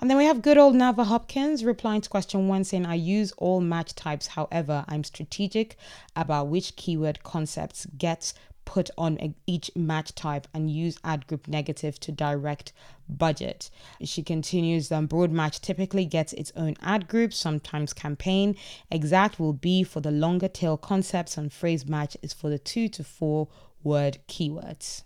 And 0.00 0.10
then 0.10 0.16
we 0.16 0.24
have 0.24 0.42
good 0.42 0.58
old 0.58 0.74
Navah 0.74 1.06
Hopkins 1.06 1.62
replying 1.62 2.00
to 2.00 2.08
question 2.08 2.48
one 2.48 2.64
saying, 2.64 2.86
I 2.86 2.94
use 2.94 3.32
all 3.36 3.60
match 3.60 3.94
types. 3.94 4.28
However, 4.28 4.84
I'm 4.88 5.04
strategic 5.04 5.76
about 6.16 6.48
which 6.48 6.74
keyword 6.74 7.22
concepts 7.22 7.86
gets 7.96 8.34
put 8.64 8.90
on 8.96 9.34
each 9.46 9.70
match 9.76 10.14
type 10.14 10.48
and 10.52 10.70
use 10.70 10.98
ad 11.04 11.26
group 11.26 11.46
negative 11.46 12.00
to 12.00 12.12
direct 12.12 12.72
budget. 13.08 13.70
She 14.02 14.22
continues, 14.22 14.90
um, 14.90 15.06
broad 15.06 15.30
match 15.30 15.60
typically 15.60 16.06
gets 16.06 16.32
its 16.32 16.52
own 16.56 16.76
ad 16.80 17.06
group, 17.06 17.32
sometimes 17.32 17.92
campaign. 17.92 18.56
Exact 18.90 19.38
will 19.38 19.52
be 19.52 19.84
for 19.84 20.00
the 20.00 20.10
longer 20.10 20.48
tail 20.48 20.76
concepts, 20.76 21.36
and 21.36 21.52
phrase 21.52 21.86
match 21.86 22.16
is 22.22 22.32
for 22.32 22.48
the 22.48 22.58
two 22.58 22.88
to 22.88 23.04
four 23.04 23.48
word 23.82 24.18
keywords. 24.28 25.02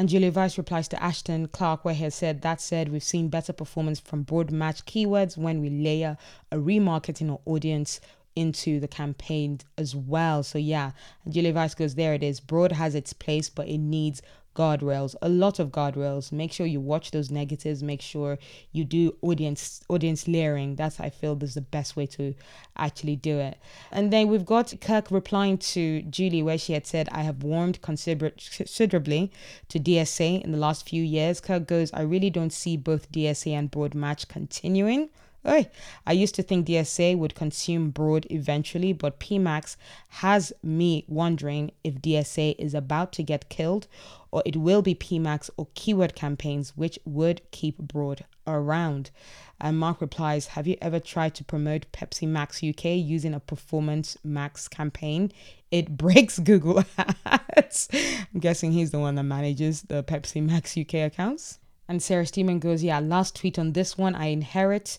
And 0.00 0.08
Julia 0.08 0.32
Vyse 0.32 0.56
replies 0.56 0.88
to 0.88 1.02
Ashton 1.02 1.48
Clark, 1.48 1.84
where 1.84 1.92
he 1.92 2.04
has 2.04 2.14
said, 2.14 2.40
That 2.40 2.62
said, 2.62 2.88
we've 2.88 3.02
seen 3.02 3.28
better 3.28 3.52
performance 3.52 4.00
from 4.00 4.22
broad 4.22 4.50
match 4.50 4.86
keywords 4.86 5.36
when 5.36 5.60
we 5.60 5.68
layer 5.68 6.16
a 6.50 6.56
remarketing 6.56 7.30
or 7.30 7.42
audience 7.44 8.00
into 8.34 8.80
the 8.80 8.88
campaign 8.88 9.60
as 9.76 9.94
well. 9.94 10.42
So 10.42 10.56
yeah, 10.56 10.92
Julia 11.28 11.52
Vyse 11.52 11.76
goes, 11.76 11.96
There 11.96 12.14
it 12.14 12.22
is. 12.22 12.40
Broad 12.40 12.72
has 12.72 12.94
its 12.94 13.12
place, 13.12 13.50
but 13.50 13.68
it 13.68 13.76
needs 13.76 14.22
guardrails 14.60 15.14
a 15.22 15.28
lot 15.28 15.58
of 15.58 15.70
guardrails. 15.70 16.32
Make 16.32 16.52
sure 16.52 16.66
you 16.66 16.80
watch 16.80 17.10
those 17.10 17.30
negatives. 17.30 17.82
Make 17.82 18.02
sure 18.02 18.38
you 18.72 18.84
do 18.84 19.16
audience 19.22 19.82
audience 19.88 20.28
layering. 20.28 20.76
That's 20.76 21.00
i 21.00 21.10
feel 21.10 21.34
is 21.42 21.54
the 21.54 21.68
best 21.78 21.96
way 21.96 22.06
to 22.18 22.34
actually 22.76 23.16
do 23.16 23.38
it. 23.38 23.56
And 23.90 24.12
then 24.12 24.28
we've 24.28 24.44
got 24.44 24.74
kirk 24.80 25.10
replying 25.10 25.56
to 25.74 26.02
julie 26.02 26.42
where 26.42 26.58
she 26.58 26.72
had 26.74 26.86
said 26.86 27.08
i 27.12 27.22
have 27.22 27.42
warmed 27.42 27.80
considerably 27.82 29.32
to 29.68 29.78
dsa 29.78 30.42
in 30.44 30.52
the 30.52 30.58
last 30.66 30.88
few 30.88 31.02
years. 31.02 31.40
Kirk 31.40 31.66
goes 31.66 31.92
i 31.92 32.02
really 32.02 32.30
don't 32.30 32.52
see 32.62 32.76
both 32.76 33.10
dsa 33.12 33.52
and 33.58 33.70
broad 33.70 33.94
match 33.94 34.28
continuing 34.28 35.08
Oy. 35.46 35.68
I 36.06 36.12
used 36.12 36.34
to 36.34 36.42
think 36.42 36.66
DSA 36.66 37.16
would 37.16 37.34
consume 37.34 37.90
Broad 37.90 38.26
eventually, 38.30 38.92
but 38.92 39.20
PMAX 39.20 39.76
has 40.08 40.52
me 40.62 41.04
wondering 41.08 41.70
if 41.82 41.94
DSA 41.94 42.56
is 42.58 42.74
about 42.74 43.12
to 43.14 43.22
get 43.22 43.48
killed 43.48 43.86
or 44.30 44.42
it 44.44 44.56
will 44.56 44.82
be 44.82 44.94
PMAX 44.94 45.50
or 45.56 45.68
keyword 45.74 46.14
campaigns 46.14 46.76
which 46.76 46.98
would 47.04 47.40
keep 47.50 47.78
Broad 47.78 48.24
around. 48.46 49.10
And 49.60 49.78
Mark 49.78 50.00
replies, 50.00 50.48
Have 50.48 50.66
you 50.66 50.76
ever 50.80 51.00
tried 51.00 51.34
to 51.36 51.44
promote 51.44 51.90
Pepsi 51.92 52.26
Max 52.26 52.62
UK 52.62 52.84
using 52.96 53.34
a 53.34 53.40
Performance 53.40 54.16
Max 54.22 54.68
campaign? 54.68 55.32
It 55.70 55.96
breaks 55.96 56.38
Google 56.38 56.84
Ads. 57.24 57.88
I'm 58.34 58.40
guessing 58.40 58.72
he's 58.72 58.90
the 58.90 58.98
one 58.98 59.14
that 59.16 59.24
manages 59.24 59.82
the 59.82 60.02
Pepsi 60.02 60.42
Max 60.42 60.76
UK 60.76 60.94
accounts. 60.94 61.58
And 61.88 62.02
Sarah 62.02 62.24
Stemen 62.24 62.60
goes, 62.60 62.82
Yeah, 62.84 63.00
last 63.00 63.36
tweet 63.36 63.58
on 63.58 63.72
this 63.72 63.98
one. 63.98 64.14
I 64.14 64.26
inherit 64.26 64.98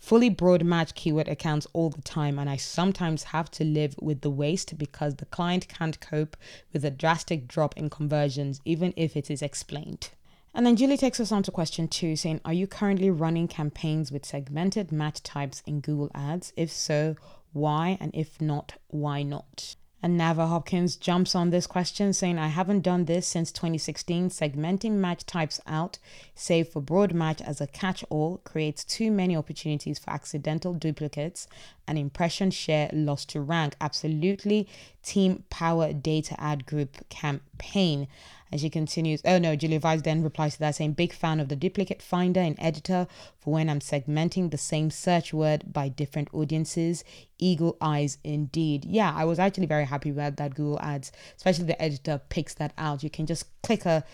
fully 0.00 0.30
broad 0.30 0.64
match 0.64 0.94
keyword 0.94 1.28
accounts 1.28 1.66
all 1.72 1.90
the 1.90 2.02
time 2.02 2.38
and 2.38 2.50
I 2.50 2.56
sometimes 2.56 3.24
have 3.24 3.50
to 3.52 3.64
live 3.64 3.94
with 4.00 4.22
the 4.22 4.30
waste 4.30 4.76
because 4.78 5.16
the 5.16 5.26
client 5.26 5.68
can't 5.68 6.00
cope 6.00 6.36
with 6.72 6.84
a 6.84 6.90
drastic 6.90 7.46
drop 7.46 7.76
in 7.76 7.90
conversions 7.90 8.60
even 8.64 8.92
if 8.96 9.16
it 9.16 9.30
is 9.30 9.42
explained. 9.42 10.10
And 10.52 10.66
then 10.66 10.74
Julie 10.74 10.96
takes 10.96 11.20
us 11.20 11.30
on 11.30 11.44
to 11.44 11.52
question 11.52 11.86
two, 11.86 12.16
saying, 12.16 12.40
Are 12.44 12.52
you 12.52 12.66
currently 12.66 13.08
running 13.08 13.46
campaigns 13.46 14.10
with 14.10 14.24
segmented 14.24 14.90
match 14.90 15.22
types 15.22 15.62
in 15.64 15.80
Google 15.80 16.10
Ads? 16.12 16.52
If 16.56 16.72
so, 16.72 17.14
why? 17.52 17.98
And 18.00 18.10
if 18.14 18.40
not, 18.40 18.74
why 18.88 19.22
not? 19.22 19.76
And 20.02 20.18
Navah 20.18 20.48
Hopkins 20.48 20.96
jumps 20.96 21.34
on 21.34 21.50
this 21.50 21.66
question 21.66 22.14
saying, 22.14 22.38
I 22.38 22.48
haven't 22.48 22.80
done 22.80 23.04
this 23.04 23.26
since 23.26 23.52
2016. 23.52 24.30
Segmenting 24.30 24.92
match 24.92 25.26
types 25.26 25.60
out, 25.66 25.98
save 26.34 26.68
for 26.68 26.80
broad 26.80 27.12
match 27.12 27.42
as 27.42 27.60
a 27.60 27.66
catch 27.66 28.02
all, 28.08 28.38
creates 28.38 28.82
too 28.82 29.10
many 29.10 29.36
opportunities 29.36 29.98
for 29.98 30.10
accidental 30.10 30.72
duplicates 30.72 31.46
and 31.86 31.98
impression 31.98 32.50
share 32.50 32.88
lost 32.94 33.28
to 33.30 33.40
rank. 33.42 33.74
Absolutely. 33.80 34.66
Team 35.02 35.44
Power 35.50 35.92
Data 35.92 36.34
Ad 36.40 36.64
Group 36.64 37.06
campaign. 37.10 38.08
And 38.50 38.60
she 38.60 38.70
continues, 38.70 39.20
oh 39.24 39.38
no, 39.38 39.56
Julia 39.56 39.80
Vyse 39.80 40.02
then 40.02 40.22
replies 40.22 40.54
to 40.54 40.60
that 40.60 40.76
saying, 40.76 40.92
big 40.92 41.12
fan 41.12 41.40
of 41.40 41.48
the 41.48 41.56
duplicate 41.56 42.02
finder 42.02 42.40
and 42.40 42.56
editor 42.58 43.06
for 43.38 43.54
when 43.54 43.70
I'm 43.70 43.80
segmenting 43.80 44.50
the 44.50 44.58
same 44.58 44.90
search 44.90 45.32
word 45.32 45.72
by 45.72 45.88
different 45.88 46.28
audiences. 46.32 47.04
Eagle 47.38 47.76
eyes 47.80 48.18
indeed. 48.24 48.84
Yeah, 48.84 49.12
I 49.14 49.24
was 49.24 49.38
actually 49.38 49.66
very 49.66 49.84
happy 49.84 50.12
with 50.12 50.36
that 50.36 50.54
Google 50.54 50.80
Ads, 50.80 51.12
especially 51.36 51.64
the 51.64 51.80
editor 51.80 52.20
picks 52.28 52.54
that 52.54 52.72
out. 52.76 53.02
You 53.02 53.10
can 53.10 53.26
just 53.26 53.46
click 53.62 53.86
a 53.86 54.04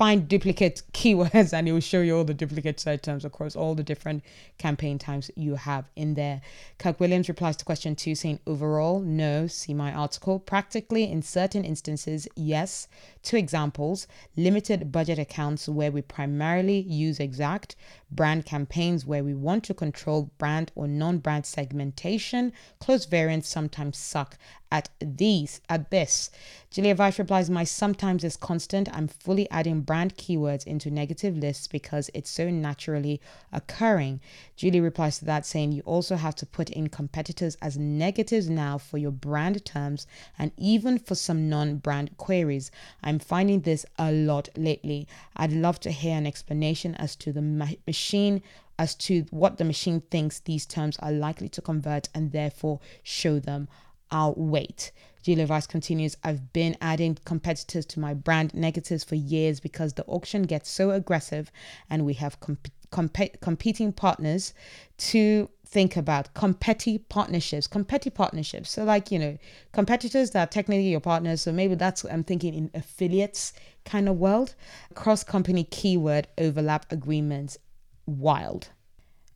find 0.00 0.28
duplicate 0.28 0.82
keywords 0.94 1.52
and 1.52 1.68
it 1.68 1.72
will 1.72 1.78
show 1.78 2.00
you 2.00 2.16
all 2.16 2.24
the 2.24 2.32
duplicate 2.32 2.80
search 2.80 3.02
terms 3.02 3.22
across 3.22 3.54
all 3.54 3.74
the 3.74 3.82
different 3.82 4.24
campaign 4.56 4.98
types 4.98 5.30
you 5.36 5.56
have 5.56 5.84
in 5.94 6.14
there. 6.14 6.40
Kirk 6.78 6.98
Williams 7.00 7.28
replies 7.28 7.54
to 7.58 7.66
question 7.66 7.94
two 7.94 8.14
saying 8.14 8.40
overall, 8.46 9.00
no, 9.00 9.46
see 9.46 9.74
my 9.74 9.92
article. 9.92 10.38
Practically 10.38 11.04
in 11.04 11.20
certain 11.20 11.66
instances, 11.66 12.26
yes. 12.34 12.88
Two 13.22 13.36
examples, 13.36 14.06
limited 14.36 14.90
budget 14.90 15.18
accounts 15.18 15.68
where 15.68 15.92
we 15.92 16.02
primarily 16.02 16.80
use 16.80 17.20
exact 17.20 17.76
brand 18.10 18.46
campaigns 18.46 19.04
where 19.06 19.22
we 19.22 19.34
want 19.34 19.62
to 19.64 19.74
control 19.74 20.30
brand 20.38 20.72
or 20.74 20.88
non-brand 20.88 21.44
segmentation. 21.46 22.52
Close 22.78 23.04
variants 23.04 23.48
sometimes 23.48 23.98
suck 23.98 24.36
at 24.72 24.88
these 25.00 25.60
at 25.68 25.90
this. 25.90 26.30
Julia 26.70 26.94
Vyse 26.94 27.18
replies, 27.18 27.50
My 27.50 27.64
sometimes 27.64 28.24
is 28.24 28.36
constant. 28.36 28.88
I'm 28.92 29.08
fully 29.08 29.50
adding 29.50 29.80
brand 29.80 30.16
keywords 30.16 30.66
into 30.66 30.90
negative 30.90 31.36
lists 31.36 31.66
because 31.66 32.10
it's 32.14 32.30
so 32.30 32.48
naturally 32.50 33.20
occurring. 33.52 34.20
Julie 34.60 34.82
replies 34.82 35.18
to 35.18 35.24
that 35.24 35.46
saying 35.46 35.72
you 35.72 35.80
also 35.86 36.16
have 36.16 36.34
to 36.34 36.44
put 36.44 36.68
in 36.68 36.90
competitors 36.90 37.56
as 37.62 37.78
negatives 37.78 38.50
now 38.50 38.76
for 38.76 38.98
your 38.98 39.10
brand 39.10 39.64
terms 39.64 40.06
and 40.38 40.52
even 40.58 40.98
for 40.98 41.14
some 41.14 41.48
non-brand 41.48 42.14
queries. 42.18 42.70
I'm 43.02 43.18
finding 43.18 43.62
this 43.62 43.86
a 43.98 44.12
lot 44.12 44.50
lately. 44.58 45.08
I'd 45.34 45.50
love 45.50 45.80
to 45.80 45.90
hear 45.90 46.14
an 46.14 46.26
explanation 46.26 46.94
as 46.96 47.16
to 47.16 47.32
the 47.32 47.40
ma- 47.40 47.68
machine 47.86 48.42
as 48.78 48.94
to 48.96 49.24
what 49.30 49.56
the 49.56 49.64
machine 49.64 50.02
thinks 50.10 50.40
these 50.40 50.66
terms 50.66 50.98
are 50.98 51.10
likely 51.10 51.48
to 51.48 51.62
convert 51.62 52.10
and 52.14 52.32
therefore 52.32 52.80
show 53.02 53.38
them 53.38 53.66
I'll 54.10 54.34
wait. 54.36 54.92
Julia 55.22 55.46
Vyse 55.46 55.68
continues, 55.68 56.16
I've 56.22 56.52
been 56.52 56.76
adding 56.82 57.16
competitors 57.24 57.86
to 57.86 58.00
my 58.00 58.12
brand 58.12 58.52
negatives 58.52 59.04
for 59.04 59.14
years 59.14 59.60
because 59.60 59.94
the 59.94 60.04
auction 60.04 60.42
gets 60.42 60.68
so 60.68 60.90
aggressive 60.90 61.50
and 61.88 62.04
we 62.04 62.14
have 62.14 62.40
comp- 62.40 62.68
comp- 62.90 63.40
competing 63.40 63.92
partners 63.92 64.52
to 64.98 65.48
think 65.66 65.96
about 65.96 66.34
competi 66.34 67.00
partnerships 67.08 67.68
competi 67.68 68.12
partnerships. 68.12 68.70
So 68.70 68.84
like 68.84 69.10
you 69.10 69.18
know 69.18 69.38
competitors 69.72 70.30
that 70.32 70.48
are 70.48 70.50
technically 70.50 70.88
your 70.88 71.00
partners 71.00 71.42
so 71.42 71.52
maybe 71.52 71.76
that's 71.76 72.02
what 72.02 72.12
i'm 72.12 72.24
thinking 72.24 72.54
in 72.54 72.70
affiliates 72.74 73.52
kind 73.84 74.08
of 74.08 74.16
world. 74.16 74.54
Cross 74.94 75.24
company 75.24 75.64
keyword 75.64 76.28
overlap 76.38 76.86
agreements 76.90 77.58
wild 78.06 78.70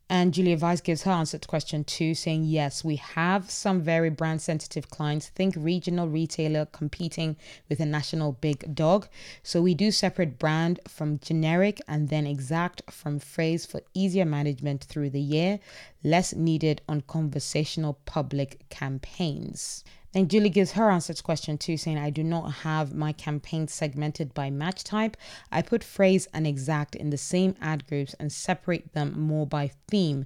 and 0.07 0.35
Julia 0.35 0.55
Vyse 0.55 0.83
gives 0.83 1.01
her 1.03 1.11
answer 1.11 1.39
to 1.39 1.47
question 1.47 1.83
two, 1.83 2.13
saying, 2.13 2.43
Yes, 2.43 2.83
we 2.83 2.97
have 2.97 3.49
some 3.49 3.81
very 3.81 4.11
brand 4.11 4.39
sensitive 4.39 4.89
clients. 4.91 5.29
Think 5.29 5.55
regional 5.57 6.07
retailer 6.07 6.67
competing 6.67 7.37
with 7.69 7.79
a 7.79 7.87
national 7.87 8.33
big 8.33 8.75
dog. 8.75 9.07
So 9.41 9.63
we 9.63 9.73
do 9.73 9.89
separate 9.89 10.37
brand 10.37 10.79
from 10.87 11.17
generic 11.19 11.81
and 11.87 12.09
then 12.09 12.27
exact 12.27 12.83
from 12.91 13.17
phrase 13.17 13.65
for 13.65 13.81
easier 13.95 14.25
management 14.25 14.83
through 14.83 15.09
the 15.09 15.19
year, 15.19 15.59
less 16.03 16.35
needed 16.35 16.81
on 16.87 17.01
conversational 17.01 17.97
public 18.05 18.69
campaigns. 18.69 19.83
Then 20.15 20.29
Julie 20.29 20.49
gives 20.49 20.71
her 20.71 20.89
answer 20.89 21.13
to 21.13 21.21
question 21.21 21.57
two, 21.57 21.75
saying, 21.75 21.97
I 21.97 22.09
do 22.09 22.23
not 22.23 22.49
have 22.63 22.93
my 22.93 23.11
campaign 23.11 23.67
segmented 23.67 24.33
by 24.33 24.49
match 24.49 24.85
type. 24.85 25.17
I 25.51 25.61
put 25.61 25.83
phrase 25.83 26.25
and 26.33 26.47
exact 26.47 26.95
in 26.95 27.09
the 27.09 27.17
same 27.17 27.53
ad 27.59 27.85
groups 27.85 28.15
and 28.17 28.31
separate 28.31 28.93
them 28.93 29.19
more 29.19 29.45
by 29.45 29.71
theme. 29.89 30.25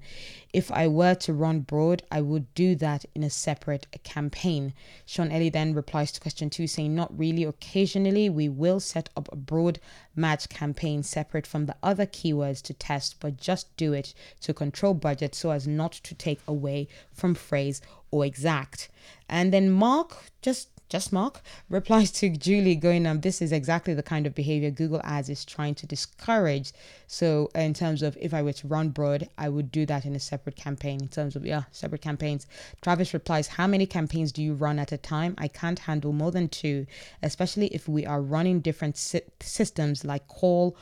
If 0.54 0.72
I 0.72 0.88
were 0.88 1.16
to 1.16 1.34
run 1.34 1.62
broad, 1.62 2.04
I 2.12 2.22
would 2.22 2.54
do 2.54 2.76
that 2.76 3.06
in 3.16 3.24
a 3.24 3.32
separate 3.32 3.88
campaign. 4.04 4.76
Sean 5.08 5.32
Ellie 5.32 5.50
then 5.50 5.74
replies 5.74 6.12
to 6.12 6.20
question 6.20 6.52
two, 6.52 6.68
saying, 6.68 6.94
Not 6.94 7.18
really. 7.18 7.44
Occasionally, 7.44 8.30
we 8.30 8.48
will 8.48 8.80
set 8.80 9.10
up 9.18 9.28
a 9.32 9.36
broad 9.36 9.80
match 10.20 10.50
campaign 10.50 11.04
separate 11.04 11.48
from 11.48 11.66
the 11.66 11.76
other 11.82 12.06
keywords 12.06 12.62
to 12.64 12.74
test, 12.74 13.16
but 13.20 13.38
just 13.38 13.76
do 13.78 13.94
it 13.94 14.14
to 14.42 14.54
control 14.54 14.94
budget 14.94 15.34
so 15.34 15.52
as 15.52 15.68
not 15.68 15.92
to 15.92 16.14
take 16.16 16.40
away 16.48 16.88
from 17.14 17.34
phrase 17.36 17.82
or 18.12 18.26
exact. 18.26 18.90
And 19.28 19.54
then 19.54 19.70
Mark, 19.72 20.18
just 20.42 20.70
just 20.90 21.14
Mark, 21.14 21.42
replies 21.70 22.10
to 22.14 22.30
Julie 22.30 22.76
going, 22.76 23.06
um, 23.06 23.22
this 23.22 23.44
is 23.44 23.52
exactly 23.52 23.94
the 23.94 24.02
kind 24.02 24.26
of 24.26 24.34
behavior 24.34 24.72
Google 24.72 25.02
Ads 25.04 25.30
is 25.30 25.46
trying 25.46 25.76
to 25.76 25.86
discourage. 25.86 26.74
So 27.06 27.52
in 27.54 27.76
terms 27.76 28.02
of 28.02 28.18
if 28.20 28.34
I 28.34 28.42
were 28.42 28.54
to 28.54 28.68
run 28.68 28.90
broad, 28.90 29.30
I 29.38 29.50
would 29.50 29.72
do 29.72 29.86
that 29.86 30.06
in 30.06 30.16
a 30.16 30.20
separate 30.20 30.56
campaign 30.56 31.00
in 31.02 31.08
terms 31.08 31.36
of, 31.36 31.46
yeah, 31.46 31.64
separate 31.72 32.02
campaigns. 32.02 32.48
Travis 32.82 33.14
replies, 33.14 33.48
how 33.48 33.68
many 33.68 33.86
campaigns 33.86 34.32
do 34.32 34.42
you 34.42 34.56
run 34.56 34.80
at 34.80 34.92
a 34.92 34.98
time? 34.98 35.36
I 35.38 35.48
can't 35.48 35.78
handle 35.78 36.12
more 36.12 36.32
than 36.32 36.50
two, 36.50 36.88
especially 37.22 37.68
if 37.68 37.88
we 37.88 38.06
are 38.08 38.22
running 38.22 38.60
different 38.60 38.98
si- 38.98 39.22
systems 39.40 40.04
like 40.04 40.28
call 40.28 40.76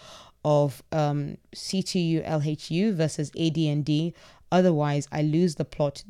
of 0.45 0.81
um, 0.93 1.37
Cthulhu 1.53 2.93
versus 2.93 3.29
AD&D. 3.37 4.13
Otherwise, 4.53 5.09
I 5.11 5.21
lose 5.21 5.55
the 5.55 5.65
plot 5.65 6.03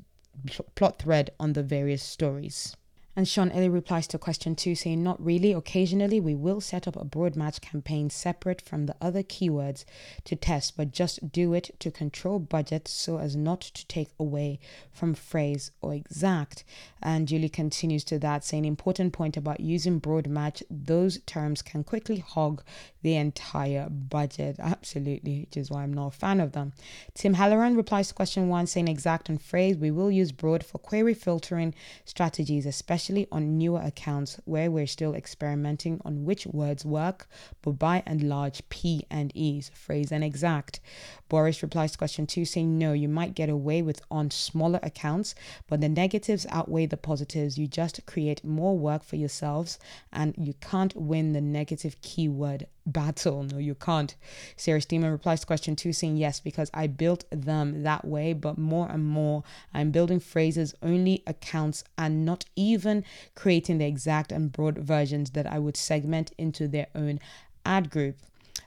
plot 0.76 1.00
thread 1.00 1.32
on 1.40 1.54
the 1.54 1.64
various 1.64 2.04
stories. 2.04 2.76
And 3.18 3.28
Sean 3.28 3.50
Ellie 3.50 3.68
replies 3.68 4.06
to 4.10 4.20
question 4.20 4.56
two, 4.56 4.76
saying, 4.76 5.02
Not 5.02 5.20
really. 5.20 5.52
Occasionally, 5.52 6.20
we 6.20 6.36
will 6.36 6.62
set 6.62 6.88
up 6.88 6.96
a 6.96 7.04
broad 7.04 7.36
match 7.36 7.62
campaign 7.62 8.12
separate 8.12 8.62
from 8.62 8.86
the 8.86 8.96
other 9.02 9.24
keywords 9.24 9.86
to 10.26 10.36
test, 10.36 10.78
but 10.78 10.92
just 10.92 11.32
do 11.32 11.56
it 11.56 11.72
to 11.80 11.90
control 11.90 12.38
budget 12.38 12.88
so 12.88 13.18
as 13.18 13.36
not 13.36 13.62
to 13.62 13.88
take 13.88 14.10
away 14.20 14.60
from 14.92 15.16
phrase 15.16 15.72
or 15.82 15.96
exact. 15.96 16.64
And 17.02 17.28
Julie 17.28 17.50
continues 17.50 18.04
to 18.04 18.20
that, 18.20 18.44
saying, 18.46 18.66
Important 18.66 19.14
point 19.14 19.36
about 19.36 19.62
using 19.62 19.98
broad 19.98 20.28
match, 20.28 20.62
those 20.70 21.20
terms 21.26 21.64
can 21.64 21.84
quickly 21.84 22.20
hog 22.20 22.62
the 23.02 23.16
entire 23.16 23.90
budget. 23.90 24.58
Absolutely, 24.60 25.40
which 25.40 25.58
is 25.58 25.72
why 25.72 25.82
I'm 25.82 25.94
not 25.94 26.14
a 26.14 26.18
fan 26.20 26.40
of 26.40 26.52
them. 26.52 26.74
Tim 27.16 27.34
Halloran 27.34 27.76
replies 27.76 28.10
to 28.10 28.14
question 28.14 28.48
one, 28.48 28.68
saying, 28.68 28.88
Exact 28.88 29.28
and 29.28 29.42
phrase, 29.42 29.76
we 29.76 29.90
will 29.90 30.12
use 30.12 30.32
broad 30.32 30.64
for 30.64 30.78
query 30.78 31.16
filtering 31.16 31.74
strategies, 32.06 32.68
especially 32.68 33.07
especially 33.08 33.28
on 33.32 33.58
newer 33.58 33.80
accounts 33.80 34.38
where 34.44 34.70
we're 34.70 34.86
still 34.86 35.14
experimenting 35.14 36.02
on 36.04 36.26
which 36.26 36.46
words 36.48 36.84
work, 36.84 37.26
but 37.62 37.72
by 37.72 38.04
and 38.06 38.22
large, 38.22 38.62
P 38.68 39.06
and 39.10 39.32
E's, 39.34 39.72
phrase 39.74 40.12
and 40.12 40.26
exact. 40.26 40.82
Boris 41.30 41.64
replies 41.64 41.94
to 41.94 41.98
question 41.98 42.28
two, 42.28 42.44
saying, 42.44 42.78
No, 42.78 42.92
you 42.92 43.08
might 43.08 43.34
get 43.34 43.48
away 43.48 43.82
with 43.82 44.02
on 44.12 44.30
smaller 44.30 44.82
accounts, 44.84 45.36
but 45.68 45.80
the 45.80 45.88
negatives 45.88 46.46
outweigh 46.50 46.86
the 46.86 46.98
positives. 46.98 47.58
You 47.58 47.66
just 47.68 48.06
create 48.06 48.44
more 48.44 48.78
work 48.78 49.04
for 49.04 49.16
yourselves, 49.16 49.80
and 50.12 50.36
you 50.38 50.54
can't 50.56 50.94
win 50.94 51.32
the 51.32 51.42
negative 51.42 52.02
keyword 52.02 52.68
battle. 52.88 53.44
No, 53.44 53.58
you 53.58 53.76
can't. 53.76 54.16
Sarah 54.56 54.80
Stemen 54.80 55.12
replies 55.12 55.42
to 55.42 55.48
question 55.48 55.76
two, 55.76 55.94
saying 55.94 56.18
yes, 56.18 56.40
because 56.40 56.72
I 56.74 56.88
built 56.88 57.26
them 57.30 57.84
that 57.84 58.06
way, 58.06 58.34
but 58.34 58.58
more 58.58 58.90
and 58.90 59.06
more 59.06 59.44
I'm 59.74 59.92
building 59.92 60.20
phrases 60.20 60.74
only 60.82 61.22
accounts 61.28 61.84
and 61.98 62.26
not 62.26 62.46
even 62.56 63.04
creating 63.36 63.78
the 63.78 63.86
exact 63.86 64.32
and 64.32 64.52
broad 64.52 64.78
versions 64.78 65.32
that 65.32 65.46
I 65.46 65.60
would 65.60 65.78
segment 65.78 66.32
into 66.38 66.68
their 66.68 66.88
own 66.96 67.20
ad 67.66 67.90
group. 67.90 68.18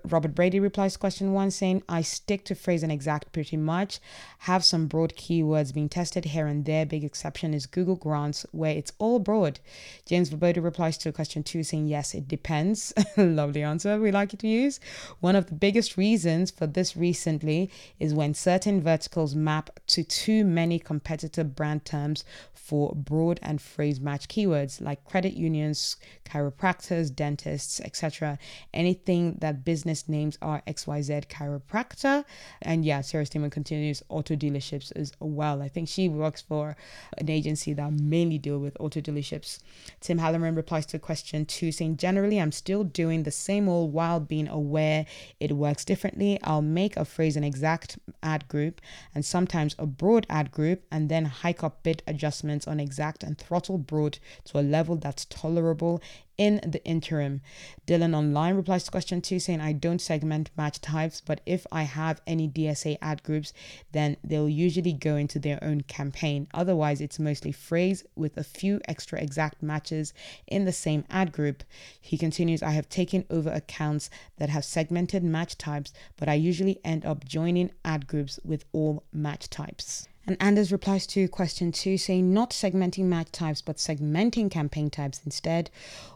Robert 0.04 0.34
Brady 0.34 0.60
replies 0.60 0.94
to 0.94 0.98
question 0.98 1.32
one 1.32 1.50
saying, 1.50 1.82
I 1.88 2.02
stick 2.02 2.44
to 2.46 2.54
phrase 2.54 2.82
and 2.82 2.92
exact 2.92 3.32
pretty 3.32 3.56
much. 3.56 4.00
Have 4.40 4.64
some 4.64 4.86
broad 4.86 5.14
keywords 5.16 5.74
being 5.74 5.88
tested 5.88 6.26
here 6.26 6.46
and 6.46 6.64
there. 6.64 6.86
Big 6.86 7.04
exception 7.04 7.54
is 7.54 7.66
Google 7.66 7.96
Grants, 7.96 8.46
where 8.52 8.74
it's 8.74 8.92
all 8.98 9.18
broad. 9.18 9.60
James 10.06 10.30
Svoboda 10.30 10.62
replies 10.62 10.96
to 10.98 11.12
question 11.12 11.42
two 11.42 11.62
saying, 11.62 11.86
Yes, 11.86 12.14
it 12.14 12.28
depends. 12.28 12.92
Lovely 13.16 13.62
answer 13.62 14.00
we 14.00 14.10
like 14.10 14.32
it 14.32 14.40
to 14.40 14.48
use. 14.48 14.80
One 15.20 15.36
of 15.36 15.46
the 15.46 15.54
biggest 15.54 15.96
reasons 15.96 16.50
for 16.50 16.66
this 16.66 16.96
recently 16.96 17.70
is 17.98 18.14
when 18.14 18.34
certain 18.34 18.80
verticals 18.82 19.34
map 19.34 19.80
to 19.88 20.04
too 20.04 20.44
many 20.44 20.78
competitor 20.78 21.44
brand 21.44 21.84
terms 21.84 22.24
for 22.70 22.94
broad 22.94 23.40
and 23.42 23.60
phrase 23.60 24.00
match 24.00 24.28
keywords 24.28 24.80
like 24.80 25.04
credit 25.04 25.32
unions, 25.32 25.96
chiropractors, 26.24 27.12
dentists, 27.12 27.80
etc. 27.80 28.38
Anything 28.72 29.38
that 29.40 29.64
business 29.64 29.89
names 30.08 30.38
are 30.40 30.62
XYZ 30.66 31.26
chiropractor. 31.26 32.24
And 32.62 32.84
yeah, 32.84 33.00
Sarah 33.00 33.24
Stemen 33.24 33.50
continues 33.50 34.02
auto 34.08 34.36
dealerships 34.36 34.92
as 34.96 35.12
well. 35.20 35.62
I 35.62 35.68
think 35.68 35.88
she 35.88 36.08
works 36.08 36.42
for 36.42 36.76
an 37.18 37.30
agency 37.30 37.72
that 37.74 37.92
mainly 37.92 38.38
deal 38.38 38.58
with 38.58 38.76
auto 38.80 39.00
dealerships. 39.00 39.60
Tim 40.00 40.18
Halloran 40.18 40.54
replies 40.54 40.86
to 40.86 40.98
question 40.98 41.44
two, 41.46 41.72
saying, 41.72 41.96
Generally, 41.96 42.40
I'm 42.40 42.52
still 42.52 42.84
doing 42.84 43.22
the 43.22 43.30
same 43.30 43.68
old 43.68 43.92
while 43.92 44.20
being 44.20 44.48
aware 44.48 45.06
it 45.38 45.52
works 45.52 45.84
differently. 45.84 46.38
I'll 46.44 46.62
make 46.62 46.96
a 46.96 47.04
phrase 47.04 47.36
an 47.36 47.44
exact 47.44 47.98
ad 48.22 48.48
group 48.48 48.80
and 49.14 49.24
sometimes 49.24 49.74
a 49.78 49.86
broad 49.86 50.26
ad 50.28 50.50
group 50.50 50.84
and 50.90 51.08
then 51.08 51.24
hike 51.24 51.64
up 51.64 51.82
bid 51.82 52.02
adjustments 52.06 52.66
on 52.66 52.80
exact 52.80 53.22
and 53.22 53.38
throttle 53.38 53.78
broad 53.78 54.18
to 54.44 54.58
a 54.58 54.62
level 54.62 54.96
that's 54.96 55.24
tolerable 55.26 56.02
in 56.40 56.58
the 56.66 56.82
interim. 56.86 57.42
Dylan 57.86 58.16
Online 58.16 58.56
replies 58.56 58.84
to 58.84 58.90
question 58.90 59.20
two 59.20 59.38
saying, 59.38 59.60
I 59.60 59.74
don't 59.74 60.00
segment 60.00 60.50
match 60.56 60.80
types, 60.80 61.20
but 61.20 61.42
if 61.44 61.66
I 61.70 61.82
have 61.82 62.22
any 62.26 62.48
DSA 62.48 62.96
ad 63.02 63.22
groups, 63.22 63.52
then 63.92 64.16
they'll 64.24 64.48
usually 64.48 64.94
go 64.94 65.16
into 65.16 65.38
their 65.38 65.62
own 65.62 65.82
campaign. 65.82 66.48
Otherwise, 66.54 67.02
it's 67.02 67.18
mostly 67.18 67.52
phrase 67.52 68.04
with 68.16 68.38
a 68.38 68.42
few 68.42 68.80
extra 68.88 69.20
exact 69.20 69.62
matches 69.62 70.14
in 70.46 70.64
the 70.64 70.72
same 70.72 71.04
ad 71.10 71.30
group. 71.30 71.62
He 72.00 72.16
continues, 72.16 72.62
I 72.62 72.70
have 72.70 72.88
taken 72.88 73.26
over 73.28 73.50
accounts 73.50 74.08
that 74.38 74.48
have 74.48 74.64
segmented 74.64 75.22
match 75.22 75.58
types, 75.58 75.92
but 76.16 76.26
I 76.26 76.34
usually 76.34 76.80
end 76.82 77.04
up 77.04 77.26
joining 77.26 77.70
ad 77.84 78.06
groups 78.06 78.40
with 78.42 78.64
all 78.72 79.04
match 79.12 79.50
types. 79.50 80.08
And 80.30 80.40
Anders 80.40 80.70
replies 80.70 81.08
to 81.08 81.26
question 81.26 81.72
two, 81.72 81.98
saying 81.98 82.32
not 82.32 82.50
segmenting 82.50 83.06
match 83.06 83.32
types, 83.32 83.60
but 83.60 83.78
segmenting 83.78 84.48
campaign 84.48 84.88
types 84.88 85.20
instead. 85.24 85.70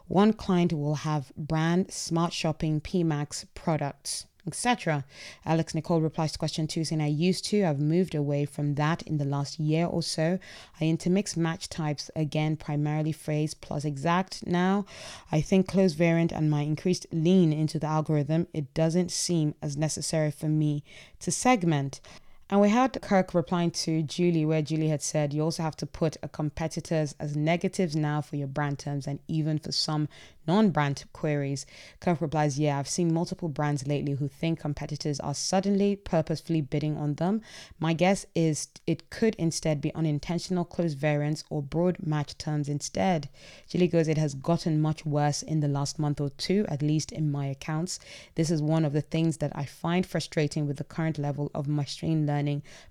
One 0.07 0.31
client 0.31 0.71
will 0.71 0.95
have 0.95 1.33
brand, 1.35 1.91
smart 1.91 2.31
shopping, 2.31 2.79
PMAX 2.79 3.43
products 3.55 4.25
etc. 4.47 5.03
Alex 5.45 5.73
Nicole 5.73 6.01
replies 6.01 6.31
to 6.31 6.39
question 6.39 6.67
two 6.67 6.85
saying, 6.85 7.01
I 7.01 7.07
used 7.07 7.43
to, 7.45 7.65
I've 7.65 7.79
moved 7.79 8.15
away 8.15 8.45
from 8.45 8.75
that 8.75 9.01
in 9.01 9.17
the 9.17 9.25
last 9.25 9.59
year 9.59 9.85
or 9.85 10.03
so. 10.03 10.39
I 10.79 10.85
intermix 10.85 11.35
match 11.35 11.67
types 11.67 12.11
again, 12.15 12.55
primarily 12.55 13.11
phrase 13.11 13.53
plus 13.53 13.83
exact. 13.83 14.45
Now, 14.45 14.85
I 15.31 15.41
think 15.41 15.67
close 15.67 15.93
variant 15.93 16.31
and 16.31 16.49
my 16.49 16.61
increased 16.61 17.07
lean 17.11 17.51
into 17.51 17.79
the 17.79 17.87
algorithm, 17.87 18.47
it 18.53 18.73
doesn't 18.73 19.11
seem 19.11 19.55
as 19.61 19.75
necessary 19.75 20.31
for 20.31 20.47
me 20.47 20.83
to 21.19 21.31
segment. 21.31 21.99
And 22.47 22.61
we 22.61 22.69
had 22.69 23.01
Kirk 23.01 23.33
replying 23.33 23.71
to 23.71 24.03
Julie, 24.03 24.45
where 24.45 24.61
Julie 24.61 24.89
had 24.89 25.01
said 25.01 25.33
you 25.33 25.41
also 25.41 25.63
have 25.63 25.75
to 25.77 25.87
put 25.87 26.15
a 26.21 26.29
competitors 26.29 27.15
as 27.19 27.35
negatives 27.35 27.95
now 27.95 28.21
for 28.21 28.35
your 28.35 28.47
brand 28.47 28.77
terms 28.77 29.07
and 29.07 29.17
even 29.27 29.57
for 29.57 29.71
some 29.71 30.07
non 30.47 30.69
brand 30.69 31.05
queries. 31.11 31.65
Kirk 31.99 32.21
replies, 32.21 32.59
Yeah, 32.59 32.77
I've 32.77 32.87
seen 32.87 33.11
multiple 33.11 33.49
brands 33.49 33.87
lately 33.87 34.13
who 34.13 34.27
think 34.27 34.59
competitors 34.59 35.19
are 35.21 35.33
suddenly 35.33 35.95
purposefully 35.95 36.61
bidding 36.61 36.97
on 36.97 37.15
them. 37.15 37.41
My 37.79 37.93
guess 37.93 38.27
is 38.35 38.67
it 38.85 39.09
could 39.09 39.33
instead 39.39 39.81
be 39.81 39.91
unintentional 39.95 40.65
close 40.65 40.93
variants 40.93 41.43
or 41.49 41.63
broad 41.63 41.97
match 42.05 42.37
terms 42.37 42.69
instead. 42.69 43.27
Julie 43.67 43.87
goes, 43.87 44.07
It 44.07 44.19
has 44.19 44.35
gotten 44.35 44.79
much 44.79 45.03
worse 45.03 45.41
in 45.41 45.61
the 45.61 45.67
last 45.67 45.97
month 45.97 46.21
or 46.21 46.29
two, 46.29 46.63
at 46.69 46.83
least 46.83 47.11
in 47.11 47.31
my 47.31 47.47
accounts. 47.47 47.99
This 48.35 48.51
is 48.51 48.61
one 48.61 48.85
of 48.85 48.93
the 48.93 49.01
things 49.01 49.37
that 49.37 49.51
I 49.55 49.65
find 49.65 50.05
frustrating 50.05 50.67
with 50.67 50.77
the 50.77 50.83
current 50.83 51.17
level 51.17 51.49
of 51.55 51.67
machine 51.67 52.27
learning 52.27 52.34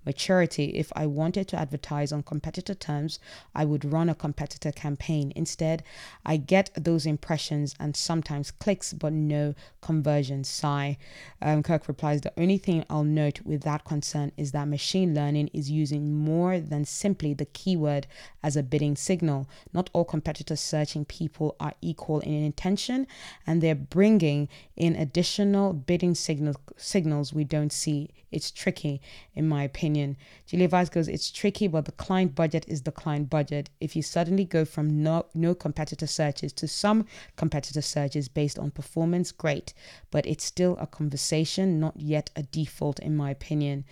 maturity. 0.05 0.67
If 0.75 0.93
I 0.95 1.07
wanted 1.07 1.49
to 1.49 1.57
advertise 1.57 2.13
on 2.13 2.23
competitor 2.23 2.75
terms, 2.75 3.19
I 3.55 3.65
would 3.65 3.85
run 3.85 4.09
a 4.09 4.15
competitor 4.15 4.73
campaign. 4.73 5.33
Instead, 5.37 5.83
I 6.25 6.37
get 6.37 6.71
those 6.77 7.07
impressions 7.07 7.75
and 7.79 7.97
sometimes 7.97 8.51
clicks, 8.51 8.93
but 8.93 9.13
no 9.13 9.55
conversions. 9.81 10.49
Sigh. 10.49 10.97
Um, 11.43 11.63
Kirk 11.63 11.89
replies 11.89 12.21
The 12.21 12.33
only 12.39 12.59
thing 12.59 12.85
I'll 12.89 13.05
note 13.05 13.41
with 13.45 13.63
that 13.63 13.85
concern 13.85 14.33
is 14.37 14.53
that 14.53 14.69
machine 14.69 15.15
learning 15.15 15.51
is 15.53 15.71
using 15.71 16.15
more 16.15 16.61
than 16.61 16.85
simply 16.85 17.35
the 17.35 17.45
keyword 17.47 18.07
as 18.43 18.57
a 18.57 18.63
bidding 18.63 18.97
signal. 18.97 19.49
Not 19.73 19.91
all 19.93 20.05
competitor 20.05 20.57
searching 20.57 21.05
people 21.05 21.57
are 21.61 21.75
equal 21.81 22.21
in 22.21 22.33
intention, 22.33 23.07
and 23.47 23.63
they're 23.63 23.75
bringing 23.75 24.49
in 24.77 24.97
additional 24.97 25.73
bidding 25.73 26.15
signal, 26.15 26.55
signals 26.77 27.33
we 27.33 27.45
don't 27.45 27.73
see. 27.73 28.11
It's 28.31 28.51
tricky, 28.51 29.01
in 29.35 29.49
my 29.49 29.63
opinion. 29.63 30.17
Julia 30.47 30.69
Vyse 30.69 30.91
goes, 30.91 31.09
It's 31.09 31.31
tricky, 31.31 31.69
but 31.69 31.85
the 31.85 31.93
client 31.93 32.35
budget 32.35 32.65
is 32.69 32.83
the 32.83 32.93
client 32.93 33.31
budget. 33.31 33.71
If 33.81 33.97
you 33.97 34.03
suddenly 34.03 34.45
go 34.45 34.65
from 34.65 35.03
no, 35.03 35.27
no 35.35 35.55
competitor 35.55 36.07
searches 36.07 36.53
to 36.55 36.69
some 36.69 37.07
competitor 37.37 37.83
searches 37.83 38.29
based 38.29 38.59
on 38.59 38.71
performance, 38.71 39.33
great, 39.33 39.75
but 40.11 40.27
it's 40.27 40.45
still 40.45 40.77
a 40.81 40.87
conversation, 40.87 41.81
not 41.81 41.97
yet 41.97 42.31
a 42.37 42.43
default, 42.43 42.99
in 43.01 43.17
my 43.17 43.31
opinion. 43.31 43.85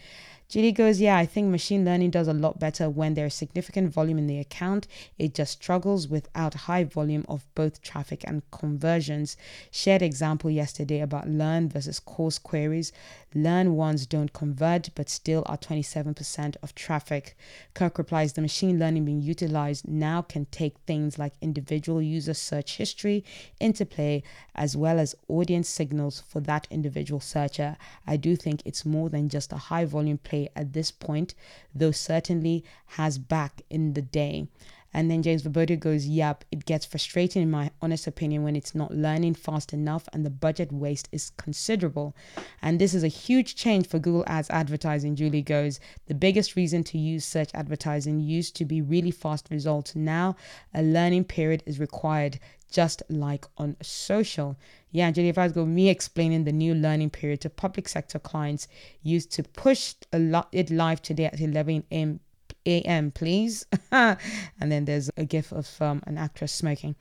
Julie 0.52 0.70
goes, 0.70 1.00
Yeah, 1.00 1.16
I 1.16 1.24
think 1.24 1.48
machine 1.48 1.82
learning 1.82 2.10
does 2.10 2.28
a 2.28 2.34
lot 2.34 2.58
better 2.58 2.90
when 2.90 3.14
there's 3.14 3.32
significant 3.32 3.90
volume 3.90 4.18
in 4.18 4.26
the 4.26 4.38
account. 4.38 4.86
It 5.18 5.32
just 5.32 5.52
struggles 5.52 6.08
without 6.08 6.52
high 6.68 6.84
volume 6.84 7.24
of 7.26 7.46
both 7.54 7.80
traffic 7.80 8.22
and 8.26 8.42
conversions. 8.50 9.38
Shared 9.70 10.02
example 10.02 10.50
yesterday 10.50 11.00
about 11.00 11.26
learn 11.26 11.70
versus 11.70 11.98
course 11.98 12.38
queries. 12.38 12.92
Learn 13.34 13.76
ones 13.76 14.04
don't 14.04 14.34
convert, 14.34 14.90
but 14.94 15.08
still 15.08 15.42
are 15.46 15.56
27% 15.56 16.56
of 16.62 16.74
traffic. 16.74 17.34
Kirk 17.72 17.96
replies, 17.96 18.34
The 18.34 18.42
machine 18.42 18.78
learning 18.78 19.06
being 19.06 19.22
utilized 19.22 19.88
now 19.88 20.20
can 20.20 20.44
take 20.46 20.76
things 20.80 21.18
like 21.18 21.32
individual 21.40 22.02
user 22.02 22.34
search 22.34 22.76
history 22.76 23.24
into 23.58 23.86
play, 23.86 24.22
as 24.54 24.76
well 24.76 24.98
as 24.98 25.14
audience 25.28 25.70
signals 25.70 26.22
for 26.28 26.40
that 26.40 26.66
individual 26.70 27.20
searcher. 27.20 27.78
I 28.06 28.18
do 28.18 28.36
think 28.36 28.60
it's 28.66 28.84
more 28.84 29.08
than 29.08 29.30
just 29.30 29.50
a 29.50 29.56
high 29.56 29.86
volume 29.86 30.18
play 30.18 30.41
at 30.56 30.72
this 30.72 30.90
point, 30.90 31.34
though 31.74 31.90
certainly 31.90 32.64
has 32.86 33.18
back 33.18 33.62
in 33.70 33.94
the 33.94 34.02
day. 34.02 34.46
And 34.94 35.10
then 35.10 35.22
James 35.22 35.42
Svoboda 35.42 35.78
goes, 35.78 36.06
Yep, 36.06 36.44
it 36.52 36.66
gets 36.66 36.84
frustrating 36.84 37.42
in 37.42 37.50
my 37.50 37.70
honest 37.80 38.06
opinion 38.06 38.42
when 38.42 38.56
it's 38.56 38.74
not 38.74 38.94
learning 38.94 39.34
fast 39.34 39.72
enough 39.72 40.08
and 40.12 40.24
the 40.24 40.30
budget 40.30 40.70
waste 40.70 41.08
is 41.12 41.30
considerable. 41.36 42.14
And 42.60 42.78
this 42.78 42.92
is 42.92 43.02
a 43.02 43.08
huge 43.08 43.56
change 43.56 43.86
for 43.86 43.98
Google 43.98 44.24
Ads 44.26 44.50
advertising. 44.50 45.16
Julie 45.16 45.42
goes, 45.42 45.80
The 46.06 46.14
biggest 46.14 46.56
reason 46.56 46.84
to 46.84 46.98
use 46.98 47.24
search 47.24 47.50
advertising 47.54 48.20
used 48.20 48.54
to 48.56 48.64
be 48.64 48.82
really 48.82 49.10
fast 49.10 49.48
results. 49.50 49.96
Now 49.96 50.36
a 50.74 50.82
learning 50.82 51.24
period 51.24 51.62
is 51.64 51.80
required 51.80 52.38
just 52.72 53.02
like 53.08 53.44
on 53.56 53.76
social. 53.82 54.56
Yeah, 54.90 55.10
Julia 55.10 55.32
Vyse 55.32 55.54
go 55.54 55.64
me 55.64 55.88
explaining 55.88 56.44
the 56.44 56.52
new 56.52 56.74
learning 56.74 57.10
period 57.10 57.40
to 57.42 57.50
public 57.50 57.88
sector 57.88 58.18
clients 58.18 58.68
used 59.02 59.30
to 59.32 59.42
push 59.42 59.94
a 60.12 60.18
lot 60.18 60.48
it 60.52 60.70
live 60.70 61.00
today 61.02 61.26
at 61.26 61.40
11 61.40 61.84
a.m 61.90 62.20
a.m., 62.66 63.10
please. 63.10 63.66
and 63.92 64.18
then 64.60 64.84
there's 64.84 65.10
a 65.16 65.24
gif 65.24 65.52
of 65.52 65.80
um, 65.80 66.02
an 66.06 66.18
actress 66.18 66.52
smoking, 66.52 66.94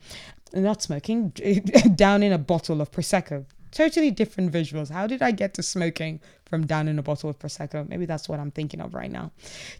not 0.52 0.82
smoking, 0.82 1.30
down 1.94 2.22
in 2.22 2.32
a 2.32 2.38
bottle 2.38 2.80
of 2.80 2.90
Prosecco. 2.90 3.44
Totally 3.72 4.10
different 4.10 4.52
visuals. 4.52 4.90
How 4.90 5.06
did 5.06 5.22
I 5.22 5.30
get 5.30 5.54
to 5.54 5.62
smoking 5.62 6.20
from 6.44 6.66
down 6.66 6.88
in 6.88 6.98
a 6.98 7.02
bottle 7.02 7.30
of 7.30 7.38
Prosecco? 7.38 7.88
Maybe 7.88 8.04
that's 8.04 8.28
what 8.28 8.38
I'm 8.38 8.50
thinking 8.50 8.82
of 8.82 8.92
right 8.92 9.10
now. 9.10 9.32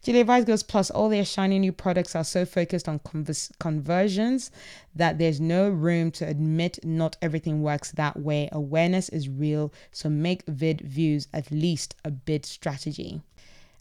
Julia 0.02 0.24
Vyse 0.24 0.46
goes, 0.46 0.62
plus 0.62 0.90
all 0.90 1.10
their 1.10 1.26
shiny 1.26 1.58
new 1.58 1.72
products 1.72 2.16
are 2.16 2.24
so 2.24 2.46
focused 2.46 2.88
on 2.88 3.00
convers- 3.00 3.52
conversions 3.60 4.50
that 4.94 5.18
there's 5.18 5.40
no 5.40 5.68
room 5.68 6.10
to 6.12 6.26
admit 6.26 6.78
not 6.82 7.18
everything 7.20 7.62
works 7.62 7.92
that 7.92 8.18
way. 8.18 8.48
Awareness 8.50 9.10
is 9.10 9.28
real, 9.28 9.70
so 9.90 10.08
make 10.08 10.42
vid 10.46 10.80
views 10.80 11.28
at 11.34 11.50
least 11.50 11.94
a 12.02 12.10
bid 12.10 12.46
strategy. 12.46 13.20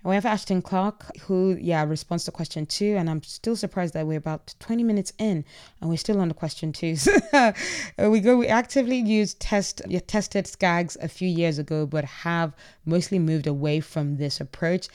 And 0.03 0.09
we 0.09 0.15
have 0.15 0.25
Ashton 0.25 0.61
Clark, 0.63 1.15
who, 1.21 1.57
yeah, 1.61 1.83
responds 1.83 2.25
to 2.25 2.31
question 2.31 2.65
two. 2.65 2.95
And 2.97 3.09
I'm 3.09 3.21
still 3.21 3.55
surprised 3.55 3.93
that 3.93 4.07
we're 4.07 4.17
about 4.17 4.55
20 4.59 4.83
minutes 4.83 5.13
in 5.19 5.45
and 5.79 5.89
we're 5.89 5.97
still 5.97 6.19
on 6.19 6.27
the 6.27 6.33
question 6.33 6.73
two. 6.73 6.95
So 6.95 7.11
we 7.99 8.19
go, 8.19 8.37
we 8.37 8.47
actively 8.47 8.97
used 8.97 9.39
test, 9.39 9.81
tested 10.07 10.45
SKAGs 10.45 10.97
a 11.01 11.07
few 11.07 11.29
years 11.29 11.59
ago, 11.59 11.85
but 11.85 12.03
have 12.05 12.53
mostly 12.85 13.19
moved 13.19 13.47
away 13.47 13.79
from 13.79 14.17
this 14.17 14.41
approach. 14.41 14.87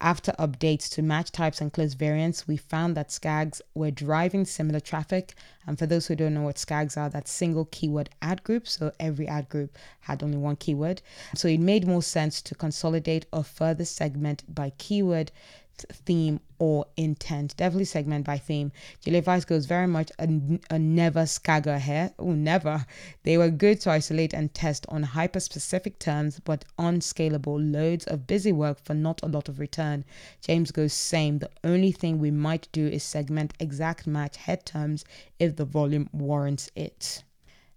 After 0.00 0.32
updates 0.32 0.90
to 0.90 1.02
match 1.02 1.30
types 1.30 1.60
and 1.60 1.72
close 1.72 1.94
variants, 1.94 2.46
we 2.46 2.56
found 2.56 2.96
that 2.96 3.10
SKAGs 3.10 3.60
were 3.74 3.90
driving 3.90 4.44
similar 4.44 4.80
traffic. 4.80 5.34
And 5.66 5.78
for 5.78 5.86
those 5.86 6.06
who 6.06 6.16
don't 6.16 6.34
know 6.34 6.42
what 6.42 6.56
SKAGs 6.56 6.96
are, 6.96 7.08
that's 7.08 7.30
single 7.30 7.66
keyword 7.66 8.10
ad 8.20 8.42
group. 8.44 8.68
So 8.68 8.92
every 9.00 9.26
ad 9.28 9.48
group 9.48 9.76
had 10.00 10.22
only 10.22 10.36
one 10.36 10.56
keyword. 10.56 11.02
So 11.34 11.48
it 11.48 11.60
made 11.60 11.86
more 11.86 12.02
sense 12.02 12.42
to 12.42 12.54
consolidate 12.54 13.26
or 13.32 13.44
further 13.44 13.84
segment 13.84 14.42
by 14.52 14.70
keyword 14.78 15.32
theme 15.76 16.40
or 16.58 16.86
intent. 16.96 17.56
Definitely 17.56 17.84
segment 17.84 18.24
by 18.24 18.38
theme. 18.38 18.72
Julia 19.00 19.22
Vyse 19.22 19.46
goes 19.46 19.66
very 19.66 19.86
much 19.86 20.10
a, 20.18 20.28
a 20.70 20.78
never 20.78 21.26
skagger 21.26 21.78
here. 21.78 22.12
Oh, 22.18 22.32
never. 22.32 22.86
They 23.22 23.36
were 23.36 23.50
good 23.50 23.80
to 23.82 23.90
isolate 23.90 24.32
and 24.32 24.52
test 24.54 24.86
on 24.88 25.02
hyper 25.02 25.40
specific 25.40 25.98
terms, 25.98 26.40
but 26.40 26.64
unscalable. 26.78 27.60
Loads 27.60 28.04
of 28.06 28.26
busy 28.26 28.52
work 28.52 28.84
for 28.84 28.94
not 28.94 29.20
a 29.22 29.28
lot 29.28 29.48
of 29.48 29.58
return. 29.58 30.04
James 30.40 30.70
goes 30.70 30.92
same. 30.92 31.38
The 31.38 31.50
only 31.62 31.92
thing 31.92 32.18
we 32.18 32.30
might 32.30 32.68
do 32.72 32.86
is 32.86 33.02
segment 33.02 33.54
exact 33.58 34.06
match 34.06 34.36
head 34.36 34.64
terms 34.64 35.04
if 35.38 35.56
the 35.56 35.64
volume 35.64 36.08
warrants 36.12 36.70
it. 36.74 37.24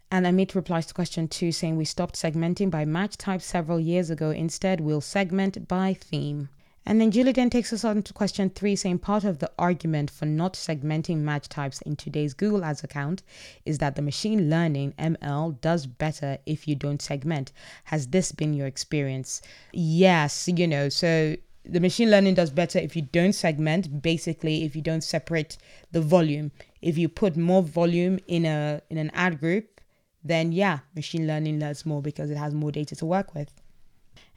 And 0.10 0.25
Amit 0.25 0.55
replies 0.55 0.86
to 0.86 0.93
question 0.93 1.27
two, 1.27 1.51
saying 1.51 1.75
we 1.75 1.83
stopped 1.83 2.15
segmenting 2.15 2.71
by 2.71 2.86
match 2.86 3.17
type 3.17 3.41
several 3.41 3.77
years 3.77 4.10
ago. 4.10 4.29
Instead, 4.29 4.79
we'll 4.79 5.01
segment 5.01 5.67
by 5.67 5.93
theme. 5.93 6.47
And 6.89 7.02
then 7.02 7.12
Julie 7.12 7.34
then 7.34 7.50
takes 7.50 7.73
us 7.73 7.84
on 7.84 8.02
to 8.04 8.13
question 8.13 8.50
three, 8.50 8.78
saying 8.78 9.00
part 9.00 9.26
of 9.26 9.39
the 9.39 9.52
argument 9.60 10.10
for 10.10 10.26
not 10.26 10.54
segmenting 10.54 11.17
match 11.17 11.50
types 11.50 11.82
in 11.82 11.97
today's 11.97 12.34
Google 12.34 12.63
Ads 12.63 12.82
account 12.82 13.23
is 13.65 13.80
that 13.80 13.97
the 13.97 14.02
machine 14.02 14.50
learning 14.50 14.93
ML 14.97 15.60
does 15.60 15.86
better 15.86 16.38
if 16.45 16.65
you 16.65 16.76
don't 16.76 17.02
segment. 17.02 17.52
Has 17.84 18.08
this 18.08 18.32
been 18.32 18.54
your 18.54 18.67
experience? 18.67 19.41
Yes, 19.73 20.47
you 20.47 20.65
know, 20.65 20.88
so 20.88 21.36
the 21.65 21.82
machine 21.82 22.10
learning 22.10 22.36
does 22.36 22.52
better 22.52 22.80
if 22.80 22.95
you 22.95 23.02
don't 23.02 23.34
segment 23.34 24.02
basically 24.02 24.63
if 24.63 24.73
you 24.73 24.82
don't 24.82 25.04
separate 25.04 25.58
the 25.91 26.00
volume 26.00 26.50
if 26.82 26.97
you 26.97 27.10
put 27.10 27.36
more 27.36 27.62
volume 27.62 28.17
in 28.28 28.45
a 28.45 28.82
in 28.89 28.97
an 28.97 29.12
ad 29.13 29.41
group 29.41 29.82
then 30.23 30.54
yeah 30.54 30.80
machine 30.95 31.28
learning 31.28 31.60
learns 31.60 31.86
more 31.86 32.02
because 32.02 32.32
it 32.32 32.38
has 32.38 32.54
more 32.54 32.71
data 32.71 32.95
to 32.95 33.06
work 33.06 33.36
with 33.36 33.52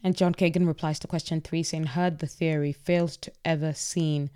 and 0.02 0.16
John 0.16 0.34
Kagan 0.34 0.66
replies 0.66 0.98
to 1.00 1.06
question 1.06 1.40
three, 1.40 1.62
saying, 1.62 1.86
Heard 1.86 2.18
the 2.18 2.26
theory, 2.26 2.72
fails 2.72 3.16
to 3.18 3.32
ever 3.44 3.72
seen 3.72 4.30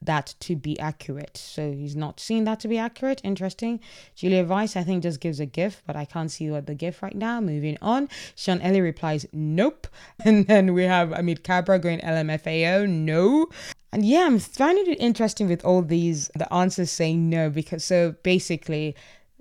that 0.00 0.34
to 0.40 0.54
be 0.54 0.78
accurate. 0.78 1.36
So 1.36 1.72
he's 1.72 1.96
not 1.96 2.20
seen 2.20 2.44
that 2.44 2.60
to 2.60 2.68
be 2.68 2.78
accurate. 2.78 3.20
Interesting. 3.24 3.80
Julia 4.14 4.44
Vyse, 4.44 4.76
I 4.76 4.84
think, 4.84 5.02
just 5.02 5.20
gives 5.20 5.40
a 5.40 5.46
GIF, 5.46 5.82
but 5.86 5.96
I 5.96 6.04
can't 6.04 6.30
see 6.30 6.50
what 6.50 6.66
the 6.66 6.74
GIF 6.74 7.02
right 7.02 7.16
now. 7.16 7.40
Moving 7.40 7.78
on. 7.82 8.08
Sean 8.36 8.60
Ellie 8.60 8.80
replies, 8.80 9.26
Nope. 9.32 9.88
And 10.24 10.46
then 10.46 10.72
we 10.74 10.84
have 10.84 11.10
Amit 11.10 11.42
Cabra 11.42 11.78
going 11.78 12.00
LMFAO, 12.00 12.88
no. 12.88 13.48
And 13.92 14.04
yeah, 14.04 14.26
I'm 14.26 14.38
finding 14.38 14.86
it 14.86 15.00
interesting 15.00 15.48
with 15.48 15.64
all 15.64 15.82
these, 15.82 16.30
the 16.34 16.52
answers 16.52 16.90
saying 16.90 17.30
no, 17.30 17.48
because 17.48 17.84
so 17.84 18.14
basically, 18.22 18.94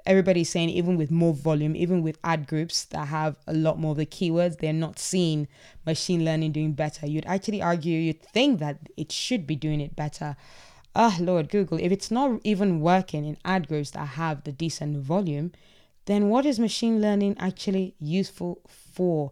everybody's 0.07 0.49
saying 0.49 0.69
even 0.69 0.97
with 0.97 1.11
more 1.11 1.33
volume, 1.33 1.75
even 1.75 2.01
with 2.01 2.17
ad 2.23 2.47
groups 2.47 2.85
that 2.85 3.07
have 3.07 3.35
a 3.45 3.53
lot 3.53 3.77
more 3.77 3.91
of 3.91 3.97
the 3.97 4.05
keywords, 4.05 4.57
they're 4.57 4.73
not 4.73 4.97
seeing 4.97 5.47
machine 5.85 6.25
learning 6.25 6.53
doing 6.53 6.73
better. 6.73 7.05
You'd 7.05 7.25
actually 7.25 7.61
argue, 7.61 7.99
you'd 7.99 8.23
think 8.23 8.59
that 8.59 8.79
it 8.95 9.11
should 9.11 9.45
be 9.45 9.55
doing 9.55 9.81
it 9.81 9.95
better. 9.95 10.35
Ah, 10.95 11.15
oh, 11.19 11.23
Lord, 11.23 11.49
Google, 11.49 11.77
if 11.79 11.91
it's 11.91 12.09
not 12.09 12.39
even 12.43 12.79
working 12.81 13.25
in 13.25 13.37
ad 13.45 13.67
groups 13.67 13.91
that 13.91 14.07
have 14.07 14.43
the 14.43 14.51
decent 14.51 14.97
volume, 14.97 15.51
then 16.05 16.29
what 16.29 16.45
is 16.45 16.57
machine 16.57 17.01
learning 17.01 17.35
actually 17.37 17.93
useful 17.99 18.61
for? 18.65 19.31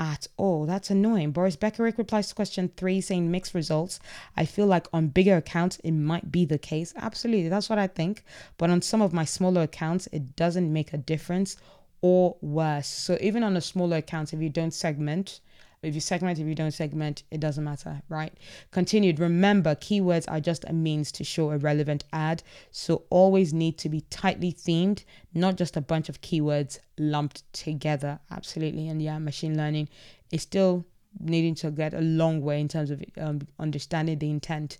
At 0.00 0.28
all. 0.36 0.64
That's 0.64 0.90
annoying. 0.90 1.32
Boris 1.32 1.56
Beceric 1.56 1.98
replies 1.98 2.28
to 2.28 2.34
question 2.36 2.70
three 2.76 3.00
saying 3.00 3.30
mixed 3.30 3.52
results. 3.52 3.98
I 4.36 4.44
feel 4.44 4.66
like 4.66 4.86
on 4.92 5.08
bigger 5.08 5.36
accounts, 5.36 5.78
it 5.82 5.90
might 5.90 6.30
be 6.30 6.44
the 6.44 6.58
case. 6.58 6.94
Absolutely. 6.96 7.48
That's 7.48 7.68
what 7.68 7.80
I 7.80 7.88
think. 7.88 8.24
But 8.58 8.70
on 8.70 8.80
some 8.80 9.02
of 9.02 9.12
my 9.12 9.24
smaller 9.24 9.62
accounts, 9.62 10.08
it 10.12 10.36
doesn't 10.36 10.72
make 10.72 10.92
a 10.92 10.98
difference 10.98 11.56
or 12.00 12.36
worse. 12.40 12.86
So 12.86 13.18
even 13.20 13.42
on 13.42 13.56
a 13.56 13.60
smaller 13.60 13.96
account, 13.96 14.32
if 14.32 14.40
you 14.40 14.48
don't 14.48 14.72
segment, 14.72 15.40
if 15.82 15.94
you 15.94 16.00
segment, 16.00 16.38
if 16.38 16.46
you 16.46 16.54
don't 16.54 16.72
segment, 16.72 17.22
it 17.30 17.40
doesn't 17.40 17.62
matter, 17.62 18.02
right? 18.08 18.32
Continued. 18.70 19.20
Remember, 19.20 19.74
keywords 19.74 20.24
are 20.28 20.40
just 20.40 20.64
a 20.66 20.72
means 20.72 21.12
to 21.12 21.24
show 21.24 21.50
a 21.50 21.58
relevant 21.58 22.04
ad. 22.12 22.42
So 22.70 23.02
always 23.10 23.52
need 23.52 23.78
to 23.78 23.88
be 23.88 24.00
tightly 24.02 24.52
themed, 24.52 25.04
not 25.34 25.56
just 25.56 25.76
a 25.76 25.80
bunch 25.80 26.08
of 26.08 26.20
keywords 26.20 26.78
lumped 26.98 27.50
together. 27.52 28.18
Absolutely. 28.30 28.88
And 28.88 29.00
yeah, 29.00 29.18
machine 29.18 29.56
learning 29.56 29.88
is 30.32 30.42
still 30.42 30.84
needing 31.20 31.54
to 31.56 31.70
get 31.70 31.94
a 31.94 32.00
long 32.00 32.42
way 32.42 32.60
in 32.60 32.68
terms 32.68 32.90
of 32.90 33.02
um, 33.16 33.46
understanding 33.58 34.18
the 34.18 34.30
intent. 34.30 34.78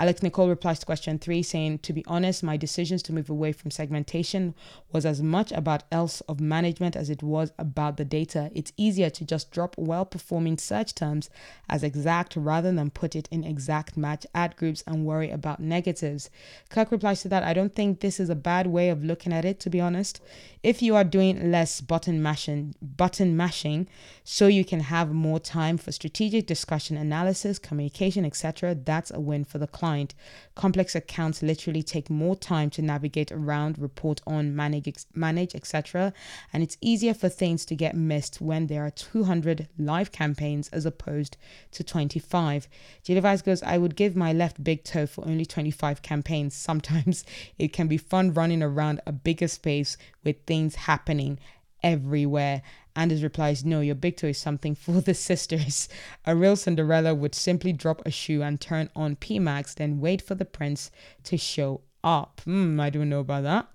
Alex 0.00 0.22
Nicole 0.22 0.48
replies 0.48 0.78
to 0.78 0.86
question 0.86 1.18
three, 1.18 1.42
saying, 1.42 1.80
To 1.80 1.92
be 1.92 2.02
honest, 2.06 2.42
my 2.42 2.56
decisions 2.56 3.02
to 3.02 3.12
move 3.12 3.28
away 3.28 3.52
from 3.52 3.70
segmentation 3.70 4.54
was 4.90 5.04
as 5.04 5.20
much 5.20 5.52
about 5.52 5.82
else 5.92 6.22
of 6.22 6.40
management 6.40 6.96
as 6.96 7.10
it 7.10 7.22
was 7.22 7.52
about 7.58 7.98
the 7.98 8.04
data. 8.06 8.50
It's 8.54 8.72
easier 8.78 9.10
to 9.10 9.26
just 9.26 9.50
drop 9.50 9.76
well 9.76 10.06
performing 10.06 10.56
search 10.56 10.94
terms 10.94 11.28
as 11.68 11.82
exact 11.82 12.34
rather 12.34 12.72
than 12.72 12.88
put 12.88 13.14
it 13.14 13.28
in 13.30 13.44
exact 13.44 13.98
match 13.98 14.24
ad 14.34 14.56
groups 14.56 14.82
and 14.86 15.04
worry 15.04 15.30
about 15.30 15.60
negatives. 15.60 16.30
Kirk 16.70 16.90
replies 16.90 17.20
to 17.20 17.28
that, 17.28 17.42
I 17.42 17.52
don't 17.52 17.74
think 17.74 18.00
this 18.00 18.18
is 18.18 18.30
a 18.30 18.34
bad 18.34 18.68
way 18.68 18.88
of 18.88 19.04
looking 19.04 19.34
at 19.34 19.44
it, 19.44 19.60
to 19.60 19.68
be 19.68 19.82
honest. 19.82 20.18
If 20.62 20.80
you 20.80 20.96
are 20.96 21.04
doing 21.04 21.50
less 21.50 21.82
button 21.82 22.22
mashing, 22.22 22.74
button 22.80 23.36
mashing, 23.36 23.86
so 24.24 24.46
you 24.46 24.64
can 24.64 24.80
have 24.80 25.12
more 25.12 25.40
time 25.40 25.76
for 25.76 25.92
strategic 25.92 26.46
discussion, 26.46 26.96
analysis, 26.96 27.58
communication, 27.58 28.24
etc., 28.24 28.74
that's 28.74 29.10
a 29.10 29.20
win 29.20 29.44
for 29.44 29.58
the 29.58 29.66
client 29.66 29.89
client. 29.90 30.14
Complex 30.54 30.94
accounts 30.94 31.42
literally 31.42 31.82
take 31.82 32.08
more 32.08 32.36
time 32.36 32.70
to 32.70 32.82
navigate 32.82 33.32
around, 33.32 33.76
report 33.76 34.20
on, 34.24 34.54
manage, 34.54 35.04
manage, 35.14 35.54
etc. 35.54 36.12
And 36.52 36.62
it's 36.62 36.76
easier 36.80 37.12
for 37.14 37.28
things 37.28 37.64
to 37.66 37.74
get 37.74 37.96
missed 37.96 38.40
when 38.40 38.68
there 38.68 38.84
are 38.86 38.90
200 38.90 39.66
live 39.78 40.12
campaigns 40.12 40.68
as 40.68 40.86
opposed 40.86 41.36
to 41.72 41.82
25. 41.82 42.68
G-Device 43.02 43.42
goes, 43.42 43.62
I 43.64 43.78
would 43.78 43.96
give 43.96 44.14
my 44.14 44.32
left 44.32 44.62
big 44.62 44.84
toe 44.84 45.06
for 45.06 45.26
only 45.26 45.44
25 45.44 46.02
campaigns. 46.02 46.54
Sometimes 46.70 47.24
it 47.58 47.72
can 47.72 47.88
be 47.88 47.96
fun 47.96 48.32
running 48.32 48.62
around 48.62 49.00
a 49.06 49.12
bigger 49.12 49.48
space 49.48 49.96
with 50.22 50.36
things 50.46 50.76
happening 50.76 51.40
everywhere. 51.82 52.62
Anders 52.96 53.22
replies, 53.22 53.64
No, 53.64 53.80
your 53.80 53.94
big 53.94 54.16
toe 54.16 54.28
is 54.28 54.38
something 54.38 54.74
for 54.74 55.00
the 55.00 55.14
sisters. 55.14 55.88
A 56.26 56.34
real 56.34 56.56
Cinderella 56.56 57.14
would 57.14 57.34
simply 57.34 57.72
drop 57.72 58.02
a 58.04 58.10
shoe 58.10 58.42
and 58.42 58.60
turn 58.60 58.90
on 58.94 59.16
PMax, 59.16 59.74
then 59.74 60.00
wait 60.00 60.22
for 60.22 60.34
the 60.34 60.44
prince 60.44 60.90
to 61.24 61.36
show 61.36 61.82
up. 62.02 62.40
Hmm, 62.44 62.80
I 62.80 62.90
don't 62.90 63.08
know 63.08 63.20
about 63.20 63.42
that. 63.44 63.68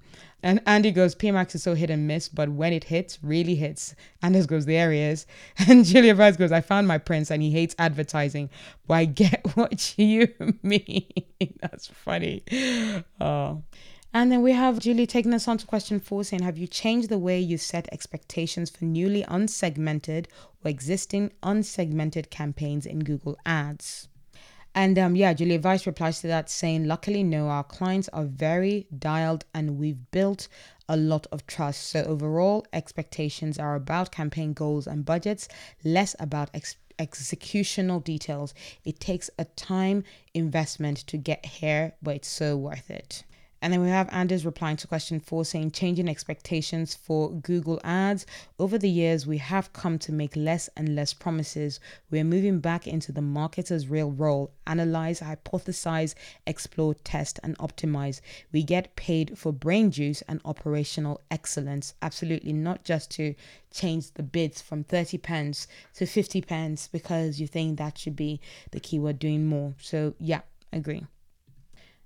And 0.44 0.62
Andy 0.68 0.92
goes, 0.92 1.16
PMAX 1.16 1.56
is 1.56 1.64
so 1.64 1.74
hit 1.74 1.90
and 1.90 2.08
miss, 2.08 2.30
but 2.30 2.50
when 2.50 2.72
it 2.72 2.84
hits, 2.84 3.18
really 3.24 3.56
hits. 3.56 3.96
Anders 4.22 4.46
goes, 4.46 4.66
there 4.66 4.92
he 4.92 5.00
is. 5.00 5.26
And 5.68 5.84
Julia 5.84 6.14
Vyse 6.14 6.38
goes, 6.38 6.52
I 6.52 6.62
found 6.62 6.88
my 6.88 7.00
prince 7.00 7.32
and 7.32 7.42
he 7.42 7.50
hates 7.50 7.76
advertising, 7.80 8.50
but 8.88 8.94
I 8.94 9.06
get 9.06 9.46
what 9.56 9.98
you 9.98 10.28
mean. 10.62 11.12
That's 11.62 11.88
funny. 11.88 12.44
Oh. 13.20 13.64
And 14.16 14.32
then 14.32 14.42
we 14.42 14.54
have 14.54 14.80
Julie 14.80 15.08
taking 15.08 15.34
us 15.34 15.46
on 15.46 15.58
to 15.58 15.66
question 15.66 16.00
four 16.00 16.24
saying, 16.24 16.42
Have 16.42 16.58
you 16.58 16.68
changed 16.68 17.10
the 17.10 17.18
way 17.18 17.38
you 17.38 17.58
set 17.58 17.90
expectations 17.92 18.70
for 18.70 18.86
newly 18.86 19.24
unsegmented 19.24 20.28
or 20.64 20.72
existing 20.72 21.34
unsegmented 21.44 22.30
campaigns 22.30 22.86
in 22.86 23.00
Google 23.00 23.38
Ads? 23.46 24.08
And 24.74 24.98
um, 24.98 25.18
yeah, 25.18 25.34
Julia 25.34 25.60
Vyse 25.60 25.86
replies 25.86 26.22
to 26.22 26.28
that 26.28 26.50
saying, 26.50 26.86
Luckily, 26.86 27.24
no, 27.24 27.50
our 27.50 27.66
clients 27.66 28.08
are 28.14 28.24
very 28.24 28.88
dialed 28.98 29.44
and 29.54 29.78
we've 29.78 30.10
built 30.12 30.48
a 30.88 30.96
lot 30.96 31.28
of 31.30 31.46
trust. 31.46 31.84
So, 31.84 32.04
overall, 32.04 32.66
expectations 32.72 33.60
are 33.60 33.76
about 33.76 34.14
campaign 34.14 34.54
goals 34.54 34.88
and 34.88 35.04
budgets, 35.04 35.50
less 35.84 36.16
about 36.22 36.50
ex- 36.54 36.78
executional 36.98 38.02
details. 38.02 38.54
It 38.86 39.02
takes 39.02 39.30
a 39.38 39.44
time 39.44 40.06
investment 40.34 41.00
to 41.08 41.18
get 41.18 41.46
here, 41.46 41.96
but 42.02 42.16
it's 42.16 42.30
so 42.30 42.56
worth 42.56 42.90
it. 42.90 43.26
And 43.62 43.74
then 43.74 43.82
we 43.82 43.90
have 43.90 44.10
Anders 44.12 44.46
replying 44.46 44.78
to 44.78 44.88
question 44.88 45.20
four 45.20 45.46
saying, 45.46 45.72
changing 45.72 46.08
expectations 46.08 46.94
for 46.94 47.32
Google 47.32 47.80
Ads. 47.84 48.26
Over 48.60 48.78
the 48.78 48.90
years, 48.90 49.26
we 49.26 49.38
have 49.38 49.74
come 49.74 49.98
to 50.00 50.12
make 50.12 50.36
less 50.36 50.70
and 50.78 50.96
less 50.96 51.14
promises. 51.14 51.80
We're 52.12 52.24
moving 52.24 52.60
back 52.60 52.86
into 52.86 53.12
the 53.12 53.22
marketer's 53.22 53.88
real 53.88 54.12
role 54.12 54.52
analyze, 54.68 55.20
hypothesize, 55.20 56.16
explore, 56.46 56.94
test, 56.94 57.40
and 57.44 57.58
optimize. 57.58 58.22
We 58.52 58.64
get 58.64 58.96
paid 58.96 59.38
for 59.38 59.52
brain 59.52 59.92
juice 59.92 60.22
and 60.28 60.42
operational 60.46 61.22
excellence. 61.32 61.94
Absolutely, 62.02 62.54
not 62.54 62.84
just 62.84 63.12
to 63.12 63.36
change 63.72 64.12
the 64.12 64.24
bids 64.24 64.62
from 64.62 64.84
30 64.84 65.18
pence 65.18 65.68
to 65.96 66.06
50 66.06 66.42
pence 66.42 66.88
because 66.88 67.40
you 67.40 67.48
think 67.48 67.78
that 67.78 67.98
should 67.98 68.16
be 68.16 68.40
the 68.72 68.80
keyword 68.80 69.20
doing 69.20 69.46
more. 69.46 69.74
So, 69.80 70.14
yeah, 70.20 70.42
agree. 70.72 71.06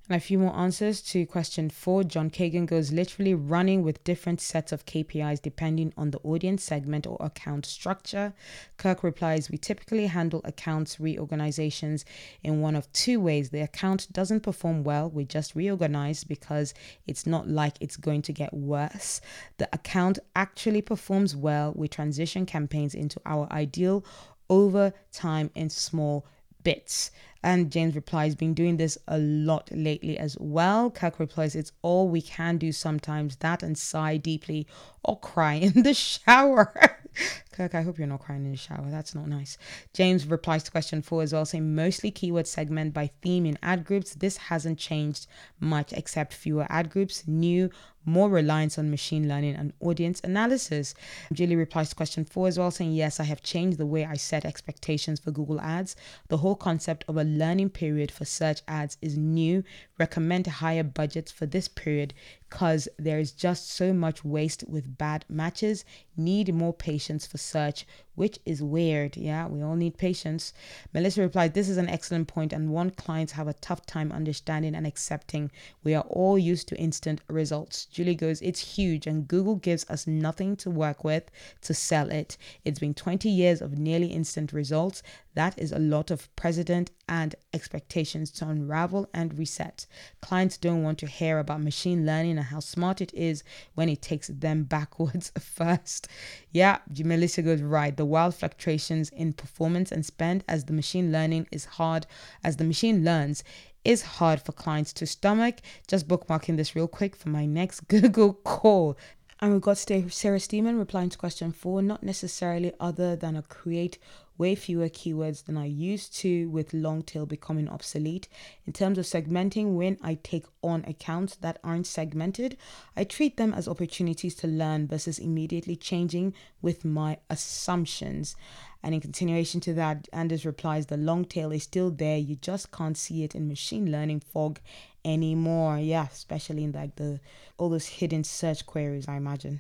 And 0.10 0.16
a 0.16 0.20
few 0.20 0.40
more 0.40 0.56
answers 0.56 1.02
to 1.04 1.28
question 1.28 1.70
four. 1.70 2.04
John 2.04 2.32
Kagan 2.32 2.66
goes 2.66 2.92
literally 2.92 3.36
running 3.36 3.84
with 3.84 4.04
different 4.04 4.42
sets 4.42 4.72
of 4.72 4.88
KPIs 4.88 5.40
depending 5.40 5.94
on 5.96 6.10
the 6.10 6.18
audience 6.24 6.64
segment 6.64 7.06
or 7.06 7.16
account 7.20 7.68
structure. 7.68 8.34
Kirk 8.78 9.04
replies, 9.04 9.52
We 9.52 9.60
typically 9.60 10.08
handle 10.08 10.42
accounts 10.44 11.00
reorganizations 11.00 12.06
in 12.42 12.60
one 12.60 12.76
of 12.76 12.92
two 12.92 13.20
ways. 13.20 13.52
The 13.52 13.62
account 13.62 14.12
doesn't 14.12 14.40
perform 14.40 14.84
well, 14.84 15.12
we 15.12 15.26
just 15.26 15.54
reorganize 15.54 16.24
because 16.24 16.74
it's 17.06 17.28
not 17.28 17.48
like 17.48 17.76
it's 17.80 17.96
going 17.96 18.24
to 18.24 18.34
get 18.34 18.52
worse. 18.52 19.22
The 19.60 19.70
account 19.72 20.18
actually 20.36 20.82
performs 20.82 21.36
well, 21.36 21.72
we 21.76 21.88
transition 21.88 22.48
campaigns 22.48 22.96
into 22.96 23.22
our 23.28 23.48
ideal 23.52 24.04
over 24.50 24.92
time 25.12 25.52
in 25.54 25.70
small 25.70 26.26
bits. 26.64 27.12
And 27.42 27.72
James 27.72 27.96
replies, 27.96 28.36
been 28.36 28.54
doing 28.54 28.76
this 28.76 28.98
a 29.08 29.18
lot 29.18 29.70
lately 29.72 30.18
as 30.18 30.36
well. 30.40 30.92
Kirk 30.92 31.20
replies, 31.20 31.56
it's 31.56 31.72
all 31.82 32.10
we 32.10 32.22
can 32.22 32.58
do 32.58 32.74
sometimes, 32.74 33.38
that 33.38 33.64
and 33.64 33.78
sigh 33.78 34.18
deeply 34.18 34.68
or 35.06 35.18
cry 35.20 35.54
in 35.54 35.84
the 35.84 35.94
shower. 35.94 36.74
Kirk, 37.54 37.76
I 37.76 37.82
hope 37.82 37.98
you're 37.98 38.08
not 38.08 38.20
crying 38.20 38.46
in 38.46 38.52
the 38.52 38.58
shower. 38.58 38.88
That's 38.90 39.16
not 39.16 39.28
nice. 39.28 39.58
James 39.94 40.26
replies 40.28 40.64
to 40.64 40.72
question 40.72 41.02
four 41.02 41.24
as 41.24 41.32
well, 41.32 41.46
saying 41.46 41.76
mostly 41.76 42.12
keyword 42.12 42.48
segment 42.48 42.94
by 42.94 43.10
theme 43.22 43.46
in 43.46 43.58
ad 43.64 43.86
groups. 43.86 44.16
This 44.16 44.36
hasn't 44.36 44.78
changed 44.78 45.28
much 45.60 45.94
except 45.94 46.34
fewer 46.34 46.68
ad 46.70 46.90
groups, 46.90 47.26
new 47.26 47.70
more 48.10 48.30
reliance 48.30 48.78
on 48.78 48.90
machine 48.90 49.28
learning 49.28 49.56
and 49.56 49.74
audience 49.80 50.20
analysis. 50.24 50.94
Julie 51.32 51.56
replies 51.56 51.90
to 51.90 51.96
question 51.96 52.26
four 52.26 52.48
as 52.48 52.58
well, 52.58 52.72
saying, 52.72 52.94
Yes, 52.94 53.20
I 53.20 53.24
have 53.24 53.44
changed 53.44 53.78
the 53.78 53.86
way 53.86 54.06
I 54.06 54.16
set 54.16 54.46
expectations 54.46 55.20
for 55.20 55.32
Google 55.32 55.62
Ads. 55.62 55.96
The 56.28 56.38
whole 56.38 56.56
concept 56.56 57.06
of 57.08 57.18
a 57.18 57.24
learning 57.24 57.70
period 57.70 58.12
for 58.12 58.26
search 58.26 58.62
ads 58.68 58.98
is 59.02 59.18
new. 59.18 59.64
Recommend 59.98 60.48
higher 60.48 60.84
budgets 60.84 61.32
for 61.32 61.46
this 61.46 61.68
period 61.68 62.14
because 62.50 62.88
there 62.98 63.20
is 63.20 63.32
just 63.32 63.70
so 63.70 63.94
much 63.94 64.26
waste 64.26 64.64
with 64.68 64.98
bad 64.98 65.24
matches. 65.30 65.86
Need 66.18 66.54
more 66.54 66.74
patience 66.74 67.28
for 67.28 67.38
search, 67.38 67.86
which 68.20 68.38
is 68.46 68.62
weird. 68.62 69.16
Yeah, 69.16 69.48
we 69.48 69.62
all 69.62 69.78
need 69.78 69.98
patience. 69.98 70.52
Melissa 70.94 71.22
replied, 71.22 71.54
This 71.54 71.70
is 71.70 71.78
an 71.78 71.88
excellent 71.88 72.28
point, 72.28 72.52
and 72.52 72.70
one 72.70 72.90
clients 72.90 73.32
have 73.32 73.48
a 73.48 73.54
tough 73.54 73.86
time 73.86 74.12
understanding 74.12 74.76
and 74.76 74.86
accepting. 74.86 75.50
We 75.86 75.96
are 75.96 76.04
all 76.04 76.38
used 76.38 76.68
to 76.68 76.78
instant 76.78 77.22
results. 77.30 77.86
Julie 77.86 78.16
goes, 78.16 78.42
It's 78.42 78.76
huge, 78.76 79.08
and 79.08 79.26
Google 79.26 79.56
gives 79.56 79.90
us 79.90 80.06
nothing 80.06 80.58
to 80.58 80.70
work 80.70 81.06
with 81.06 81.32
to 81.62 81.74
sell 81.74 82.12
it. 82.12 82.36
It's 82.66 82.80
been 82.80 82.94
20 82.94 83.30
years 83.30 83.62
of 83.62 83.80
nearly 83.80 84.08
instant 84.08 84.52
results. 84.52 85.02
That 85.36 85.58
is 85.58 85.72
a 85.72 85.80
lot 85.80 86.12
of 86.12 86.36
precedent 86.36 86.92
and 87.08 87.34
expectations 87.54 88.30
to 88.32 88.50
unravel 88.50 89.08
and 89.14 89.38
reset. 89.38 89.86
Clients 90.22 90.58
don't 90.58 90.84
want 90.84 91.00
to 91.00 91.08
hear 91.08 91.40
about 91.40 91.62
machine 91.62 92.06
learning 92.06 92.38
and 92.38 92.48
how 92.48 92.60
smart 92.60 93.00
it 93.00 93.14
is 93.14 93.44
when 93.74 93.88
it 93.88 94.02
takes 94.02 94.28
them 94.28 94.64
backwards 94.76 95.32
first. 95.40 96.10
Yeah, 96.52 96.80
Melissa 97.04 97.42
goes 97.42 97.62
right. 97.62 97.96
The 97.96 98.06
wild 98.06 98.34
fluctuations 98.36 99.10
in 99.10 99.34
performance 99.34 99.92
and 99.92 100.06
spend 100.06 100.44
as 100.48 100.66
the 100.66 100.74
machine 100.74 101.12
learning 101.12 101.48
is 101.52 101.66
hard, 101.66 102.08
as 102.44 102.58
the 102.58 102.64
machine 102.64 103.04
learns, 103.04 103.44
is 103.86 104.02
hard 104.02 104.42
for 104.42 104.52
clients 104.52 104.92
to 104.94 105.06
stomach. 105.06 105.58
Just 105.88 106.08
bookmarking 106.08 106.58
this 106.58 106.76
real 106.76 106.88
quick 106.88 107.16
for 107.16 107.30
my 107.30 107.46
next 107.46 107.82
Google 107.88 108.34
call. 108.34 108.98
And 109.42 109.54
we've 109.54 109.62
got 109.62 109.78
Sarah 109.78 110.40
Stemen 110.40 110.78
replying 110.78 111.10
to 111.10 111.18
question 111.18 111.52
four, 111.54 111.82
not 111.82 112.04
necessarily 112.04 112.74
other 112.80 113.16
than 113.16 113.38
a 113.38 113.42
create 113.44 113.98
way 114.40 114.56
fewer 114.56 114.90
keywords 114.90 115.46
than 115.46 115.58
I 115.58 115.66
used 115.66 116.16
to, 116.20 116.50
with 116.50 116.74
long 116.74 117.04
tail 117.04 117.28
becoming 117.28 117.70
obsolete. 117.70 118.28
In 118.66 118.74
terms 118.74 118.98
of 118.98 119.06
segmenting, 119.06 119.76
when 119.76 120.00
I 120.02 120.16
take 120.16 120.46
on 120.64 120.84
accounts 120.86 121.36
that 121.36 121.60
aren't 121.64 121.86
segmented, 121.86 122.58
I 122.96 123.04
treat 123.04 123.38
them 123.38 123.54
as 123.54 123.68
opportunities 123.68 124.34
to 124.36 124.48
learn 124.48 124.88
versus 124.88 125.20
immediately 125.20 125.76
changing 125.76 126.34
with 126.62 126.84
my 126.84 127.18
assumptions. 127.30 128.36
And 128.82 128.96
in 128.96 129.02
continuation 129.02 129.60
to 129.62 129.74
that, 129.74 130.08
Anders 130.14 130.46
replies, 130.46 130.86
the 130.86 130.98
long 130.98 131.26
tail 131.26 131.52
is 131.52 131.64
still 131.64 131.92
there. 131.92 132.18
You 132.18 132.38
just 132.38 132.72
can't 132.72 132.98
see 132.98 133.24
it 133.24 133.36
in 133.36 133.48
machine 133.48 133.92
learning 133.92 134.22
fog 134.22 134.60
anymore. 135.04 135.80
Yeah, 135.80 136.08
especially 136.12 136.64
in 136.64 136.72
like 136.72 136.96
the 136.96 137.20
all 137.58 137.70
those 137.70 137.88
hidden 137.88 138.24
search 138.24 138.66
queries, 138.66 139.08
I 139.08 139.18
imagine. 139.18 139.60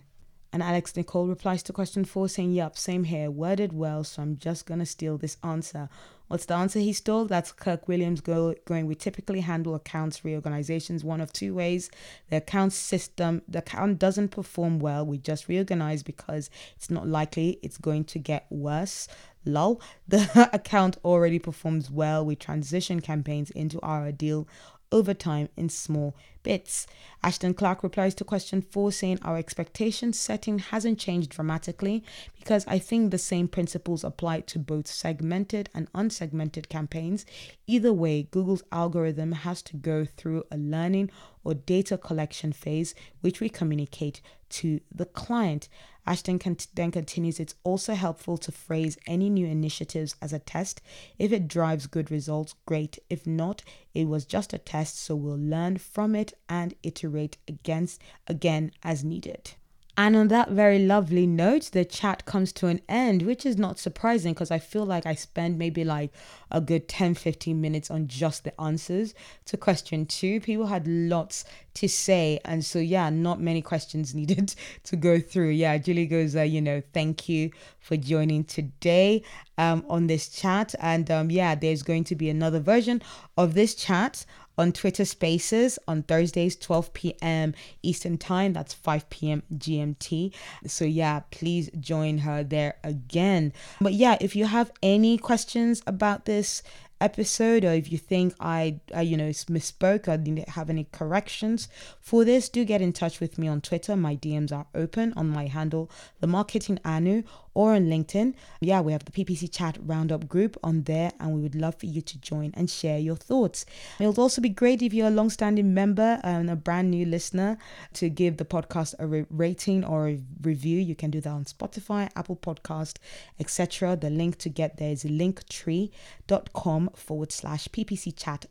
And 0.52 0.64
Alex 0.64 0.96
Nicole 0.96 1.28
replies 1.28 1.62
to 1.64 1.74
question 1.74 2.06
four 2.06 2.28
saying, 2.28 2.54
Yup, 2.54 2.78
same 2.78 3.04
here, 3.04 3.30
worded 3.30 3.74
well, 3.74 4.04
so 4.04 4.22
I'm 4.22 4.38
just 4.38 4.66
gonna 4.66 4.86
steal 4.86 5.18
this 5.18 5.38
answer. 5.44 5.90
What's 6.30 6.46
the 6.46 6.54
answer 6.54 6.78
he 6.78 6.94
stole? 6.94 7.26
That's 7.26 7.52
Kirk 7.52 7.88
Williams 7.88 8.22
go, 8.22 8.54
going. 8.66 8.86
We 8.86 8.94
typically 8.94 9.42
handle 9.42 9.74
accounts 9.74 10.24
reorganizations 10.24 11.04
one 11.04 11.22
of 11.22 11.34
two 11.34 11.56
ways. 11.56 11.90
The 12.30 12.38
account 12.38 12.72
system, 12.72 13.42
the 13.48 13.60
account 13.60 13.98
doesn't 13.98 14.30
perform 14.30 14.78
well. 14.78 15.04
We 15.04 15.18
just 15.18 15.48
reorganize 15.48 16.04
because 16.04 16.52
it's 16.76 16.92
not 16.92 17.08
likely 17.08 17.58
it's 17.64 17.80
going 17.80 18.04
to 18.06 18.20
get 18.20 18.46
worse. 18.52 19.08
Lol. 19.44 19.82
The 20.08 20.50
account 20.54 20.98
already 21.04 21.40
performs 21.40 21.90
well. 21.90 22.24
We 22.24 22.36
transition 22.36 23.00
campaigns 23.00 23.50
into 23.52 23.80
our 23.82 24.04
ideal 24.04 24.48
over 24.91 25.13
time 25.13 25.49
in 25.56 25.69
small 25.69 26.15
bits. 26.43 26.88
Ashton 27.21 27.54
Clark 27.54 27.84
replies 27.84 28.15
to 28.15 28.23
question 28.23 28.62
four 28.62 28.91
saying 28.91 29.19
our 29.21 29.38
expectation 29.38 30.13
setting 30.13 30.60
hasn't 30.60 30.99
changed 30.99 31.32
dramatically 31.32 32.04
because 32.38 32.65
I 32.67 32.80
think 32.80 33.12
the 33.12 33.17
same 33.17 33.47
principles 33.47 34.04
apply 34.04 34.41
to 34.41 34.60
both 34.60 34.88
segmented 34.88 35.69
and 35.73 35.91
unsegmented 35.93 36.69
campaigns. 36.69 37.25
Either 37.67 37.93
way, 37.93 38.23
Google's 38.23 38.63
algorithm 38.71 39.34
has 39.34 39.62
to 39.63 39.75
go 39.75 40.06
through 40.06 40.43
a 40.49 40.58
learning 40.58 41.12
or 41.43 41.54
data 41.54 41.97
collection 41.97 42.54
phase, 42.54 42.95
which 43.21 43.39
we 43.39 43.49
communicate 43.49 44.21
to 44.49 44.80
the 44.93 45.06
client. 45.06 45.69
Ashton 46.10 46.39
can 46.39 46.58
then 46.74 46.89
continues, 46.89 47.39
it's 47.39 47.54
also 47.63 47.93
helpful 47.93 48.36
to 48.39 48.52
phrase 48.52 48.98
any 49.06 49.30
new 49.30 49.45
initiatives 49.45 50.15
as 50.24 50.34
a 50.34 50.39
test. 50.39 50.82
If 51.19 51.32
it 51.32 51.48
drives 51.48 51.86
good 51.86 52.10
results, 52.10 52.56
great. 52.65 52.98
If 53.12 53.28
not, 53.28 53.62
it 53.93 54.08
was 54.08 54.26
just 54.26 54.52
a 54.52 54.58
test, 54.58 54.98
so 54.98 55.15
we'll 55.15 55.38
learn 55.38 55.78
from 55.78 56.15
it 56.15 56.34
and 56.50 56.74
iterate 56.82 57.38
against 57.48 58.02
again 58.26 58.72
as 58.82 59.04
needed. 59.04 59.52
And 60.00 60.16
on 60.16 60.30
that 60.30 60.52
very 60.52 60.80
lovely 60.80 61.28
note, 61.28 61.72
the 61.74 61.84
chat 61.84 62.24
comes 62.24 62.54
to 62.54 62.68
an 62.68 62.80
end, 62.88 63.24
which 63.24 63.46
is 63.46 63.58
not 63.58 63.78
surprising 63.78 64.34
because 64.34 64.50
I 64.50 64.58
feel 64.58 64.86
like 64.86 65.06
I 65.06 65.14
spend 65.14 65.60
maybe 65.60 65.84
like 65.84 66.14
a 66.50 66.62
good 66.62 66.88
10 66.88 67.16
15 67.16 67.60
minutes 67.60 67.92
on 67.92 68.08
just 68.08 68.46
the 68.46 68.62
answers 68.62 69.14
to 69.44 69.58
question 69.58 70.06
two. 70.06 70.40
People 70.40 70.68
had 70.68 70.88
lots 70.88 71.44
to 71.74 71.90
say. 71.90 72.40
And 72.46 72.64
so, 72.64 72.80
yeah, 72.80 73.10
not 73.10 73.42
many 73.42 73.62
questions 73.62 74.16
needed 74.20 74.56
to 74.86 74.96
go 74.96 75.20
through. 75.20 75.50
Yeah, 75.50 75.78
Julie 75.78 76.06
goes, 76.06 76.34
uh, 76.34 76.44
you 76.44 76.62
know, 76.62 76.82
thank 76.94 77.28
you 77.28 77.52
for 77.82 77.98
joining 77.98 78.46
today 78.46 79.24
um, 79.58 79.84
on 79.90 80.08
this 80.08 80.30
chat. 80.30 80.76
And 80.80 81.12
um, 81.12 81.30
yeah, 81.30 81.56
there's 81.56 81.84
going 81.84 82.06
to 82.06 82.16
be 82.16 82.30
another 82.30 82.62
version 82.62 83.02
of 83.36 83.54
this 83.54 83.76
chat 83.76 84.26
on 84.60 84.74
Twitter 84.74 85.06
Spaces 85.06 85.80
on 85.88 86.04
Thursdays, 86.04 86.58
12 86.58 86.93
p.m. 86.93 87.56
Eastern 87.82 88.17
Time. 88.17 88.52
That's 88.52 88.74
5 88.74 89.10
p.m. 89.10 89.41
GMT. 89.56 90.34
So, 90.67 90.84
yeah, 90.84 91.22
please 91.32 91.69
join 91.80 92.19
her 92.19 92.43
there 92.43 92.76
again. 92.84 93.54
But 93.80 93.93
yeah, 93.93 94.17
if 94.19 94.36
you 94.36 94.45
have 94.45 94.72
any 94.84 95.17
questions 95.17 95.82
about 95.88 96.26
this 96.26 96.62
episode 97.02 97.63
or 97.63 97.72
if 97.72 97.89
you 97.91 97.98
think 97.98 98.34
I, 98.41 98.82
I 98.93 99.04
you 99.04 99.15
know 99.15 99.30
misspoke 99.30 100.10
or 100.10 100.17
didn't 100.17 100.50
have 100.50 100.69
any 100.69 100.86
corrections 100.91 101.69
for 102.02 102.26
this 102.26 102.50
do 102.50 102.65
get 102.65 102.82
in 102.82 102.91
touch 102.91 103.22
with 103.22 103.38
me 103.38 103.48
on 103.48 103.62
Twitter 103.62 103.95
my 103.95 104.17
DMs 104.17 104.52
are 104.52 104.67
open 104.76 105.13
on 105.15 105.30
my 105.30 105.48
handle 105.48 105.89
the 106.19 106.28
marketing 106.28 106.78
anu 106.84 107.24
or 107.60 107.74
on 107.74 107.88
LinkedIn. 107.88 108.34
Yeah 108.62 108.80
we 108.80 108.93
have 108.93 109.04
the 109.04 109.12
PPC 109.12 109.52
chat 109.52 109.78
roundup 109.86 110.30
group 110.30 110.56
on 110.63 110.84
there 110.84 111.12
and 111.19 111.36
we 111.36 111.41
would 111.41 111.56
love 111.56 111.76
for 111.76 111.88
you 111.88 112.02
to 112.02 112.17
join 112.19 112.54
and 112.56 112.69
share 112.69 112.98
your 112.98 113.17
thoughts. 113.17 113.65
It 114.00 114.08
would 114.08 114.17
also 114.17 114.39
be 114.41 114.48
great 114.48 114.82
if 114.82 114.93
you're 114.93 115.10
a 115.10 115.12
long-standing 115.19 115.74
member 115.74 116.22
and 116.24 116.50
a 116.50 116.56
brand 116.56 116.89
new 116.89 117.06
listener 117.06 117.58
to 117.95 118.08
give 118.08 118.38
the 118.38 118.45
podcast 118.45 118.95
a 118.98 119.06
re- 119.06 119.26
rating 119.30 119.84
or 119.84 120.08
a 120.08 120.22
review. 120.41 120.80
You 120.80 120.95
can 120.95 121.12
do 121.12 121.19
that 121.19 121.30
on 121.30 121.43
Spotify 121.43 122.10
Apple 122.15 122.38
Podcast 122.38 122.95
etc 123.41 123.98
the 123.98 124.10
link 124.10 124.38
to 124.38 124.48
get 124.48 124.78
there 124.78 124.93
is 124.93 125.04
linktree.com 125.04 126.91
forward 126.95 127.34
slash 127.34 127.67
ppc 127.67 128.15
chat 128.15 128.45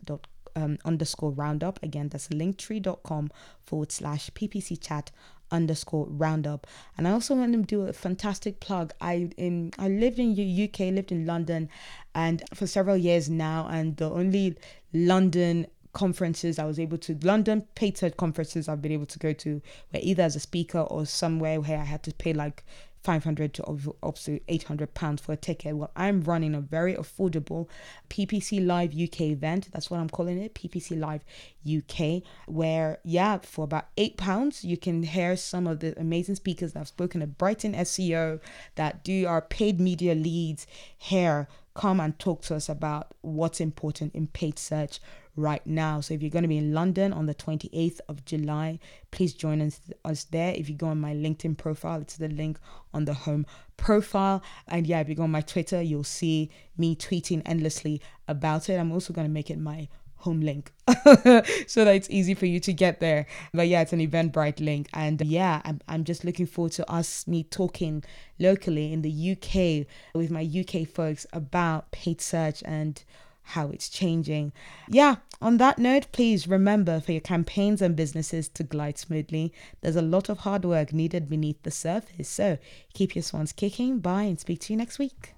um, 0.58 0.78
underscore 0.84 1.30
roundup. 1.30 1.82
Again, 1.82 2.08
that's 2.08 2.28
linktree.com 2.28 3.30
forward 3.62 3.92
slash 3.92 4.30
ppc 4.30 4.80
chat 4.80 5.10
underscore 5.50 6.06
roundup. 6.08 6.66
And 6.96 7.06
I 7.06 7.12
also 7.12 7.34
want 7.34 7.52
to 7.52 7.62
do 7.62 7.82
a 7.82 7.92
fantastic 7.92 8.60
plug. 8.60 8.92
I 9.00 9.30
in 9.36 9.72
I 9.78 9.88
lived 9.88 10.18
in 10.18 10.32
UK, 10.32 10.92
lived 10.92 11.12
in 11.12 11.26
London, 11.26 11.68
and 12.14 12.42
for 12.54 12.66
several 12.66 12.96
years 12.96 13.28
now, 13.28 13.68
and 13.70 13.96
the 13.96 14.10
only 14.10 14.56
London 14.92 15.66
conferences 15.92 16.58
I 16.58 16.64
was 16.64 16.78
able 16.78 16.98
to 16.98 17.18
London 17.22 17.66
paid 17.74 17.98
conferences 18.16 18.68
I've 18.68 18.82
been 18.82 18.92
able 18.92 19.06
to 19.06 19.18
go 19.18 19.32
to 19.32 19.60
where 19.90 20.02
either 20.02 20.22
as 20.22 20.36
a 20.36 20.40
speaker 20.40 20.80
or 20.80 21.06
somewhere 21.06 21.60
where 21.60 21.78
I 21.78 21.84
had 21.84 22.02
to 22.04 22.12
pay 22.12 22.32
like 22.32 22.64
500 23.08 23.54
to 23.54 23.62
to 24.24 24.40
800 24.48 24.92
pounds 24.92 25.22
for 25.22 25.32
a 25.32 25.36
ticket. 25.36 25.74
Well, 25.74 25.90
I'm 25.96 26.20
running 26.20 26.54
a 26.54 26.60
very 26.60 26.94
affordable 26.94 27.66
PPC 28.10 28.66
Live 28.66 28.92
UK 28.92 29.22
event. 29.22 29.70
That's 29.72 29.90
what 29.90 29.98
I'm 29.98 30.10
calling 30.10 30.36
it, 30.36 30.54
PPC 30.54 31.00
Live 31.00 31.24
UK, 31.66 32.22
where, 32.46 32.98
yeah, 33.04 33.38
for 33.38 33.64
about 33.64 33.86
eight 33.96 34.18
pounds, 34.18 34.62
you 34.62 34.76
can 34.76 35.04
hear 35.04 35.38
some 35.38 35.66
of 35.66 35.80
the 35.80 35.98
amazing 35.98 36.34
speakers 36.34 36.74
that 36.74 36.80
have 36.80 36.88
spoken 36.88 37.22
at 37.22 37.38
Brighton 37.38 37.72
SEO 37.72 38.40
that 38.74 39.04
do 39.04 39.26
our 39.26 39.40
paid 39.40 39.80
media 39.80 40.14
leads 40.14 40.66
here 40.98 41.48
come 41.72 42.00
and 42.00 42.18
talk 42.18 42.42
to 42.42 42.56
us 42.56 42.68
about 42.68 43.14
what's 43.22 43.58
important 43.58 44.14
in 44.14 44.26
paid 44.26 44.58
search 44.58 45.00
right 45.38 45.64
now. 45.66 46.00
So 46.00 46.14
if 46.14 46.22
you're 46.22 46.30
going 46.30 46.42
to 46.42 46.48
be 46.48 46.58
in 46.58 46.74
London 46.74 47.12
on 47.12 47.26
the 47.26 47.34
28th 47.34 48.00
of 48.08 48.24
July, 48.24 48.80
please 49.10 49.32
join 49.32 49.62
us, 49.62 49.80
us 50.04 50.24
there. 50.24 50.52
If 50.52 50.68
you 50.68 50.74
go 50.74 50.88
on 50.88 51.00
my 51.00 51.14
LinkedIn 51.14 51.56
profile, 51.56 52.00
it's 52.00 52.16
the 52.16 52.28
link 52.28 52.58
on 52.92 53.04
the 53.04 53.14
home 53.14 53.46
profile. 53.76 54.42
And 54.66 54.86
yeah, 54.86 55.00
if 55.00 55.08
you 55.08 55.14
go 55.14 55.22
on 55.22 55.30
my 55.30 55.40
Twitter, 55.40 55.80
you'll 55.80 56.04
see 56.04 56.50
me 56.76 56.96
tweeting 56.96 57.42
endlessly 57.46 58.02
about 58.26 58.68
it. 58.68 58.78
I'm 58.78 58.92
also 58.92 59.12
going 59.12 59.26
to 59.26 59.32
make 59.32 59.50
it 59.50 59.58
my 59.58 59.88
home 60.22 60.40
link 60.40 60.72
so 61.68 61.84
that 61.84 61.94
it's 61.94 62.10
easy 62.10 62.34
for 62.34 62.46
you 62.46 62.58
to 62.58 62.72
get 62.72 62.98
there 62.98 63.24
but 63.54 63.68
yeah 63.68 63.82
it's 63.82 63.92
an 63.92 64.00
eventbrite 64.00 64.58
link 64.58 64.88
and 64.92 65.20
yeah 65.20 65.62
I'm, 65.64 65.80
I'm 65.86 66.02
just 66.02 66.24
looking 66.24 66.44
forward 66.44 66.72
to 66.72 66.90
us 66.90 67.28
me 67.28 67.44
talking 67.44 68.02
locally 68.40 68.92
in 68.92 69.02
the 69.02 69.30
uk 69.30 69.86
with 70.16 70.32
my 70.32 70.42
uk 70.42 70.88
folks 70.88 71.24
about 71.32 71.92
paid 71.92 72.20
search 72.20 72.64
and 72.64 73.00
how 73.48 73.68
it's 73.68 73.88
changing. 73.88 74.52
Yeah, 74.88 75.16
on 75.40 75.56
that 75.58 75.78
note, 75.78 76.08
please 76.12 76.46
remember 76.46 77.00
for 77.00 77.12
your 77.12 77.20
campaigns 77.20 77.80
and 77.80 77.96
businesses 77.96 78.48
to 78.50 78.62
glide 78.62 78.98
smoothly, 78.98 79.52
there's 79.80 79.96
a 79.96 80.02
lot 80.02 80.28
of 80.28 80.38
hard 80.38 80.64
work 80.64 80.92
needed 80.92 81.28
beneath 81.28 81.62
the 81.62 81.70
surface. 81.70 82.28
So 82.28 82.58
keep 82.92 83.14
your 83.14 83.22
swans 83.22 83.52
kicking. 83.52 84.00
Bye 84.00 84.24
and 84.24 84.38
speak 84.38 84.60
to 84.62 84.72
you 84.72 84.76
next 84.76 84.98
week. 84.98 85.34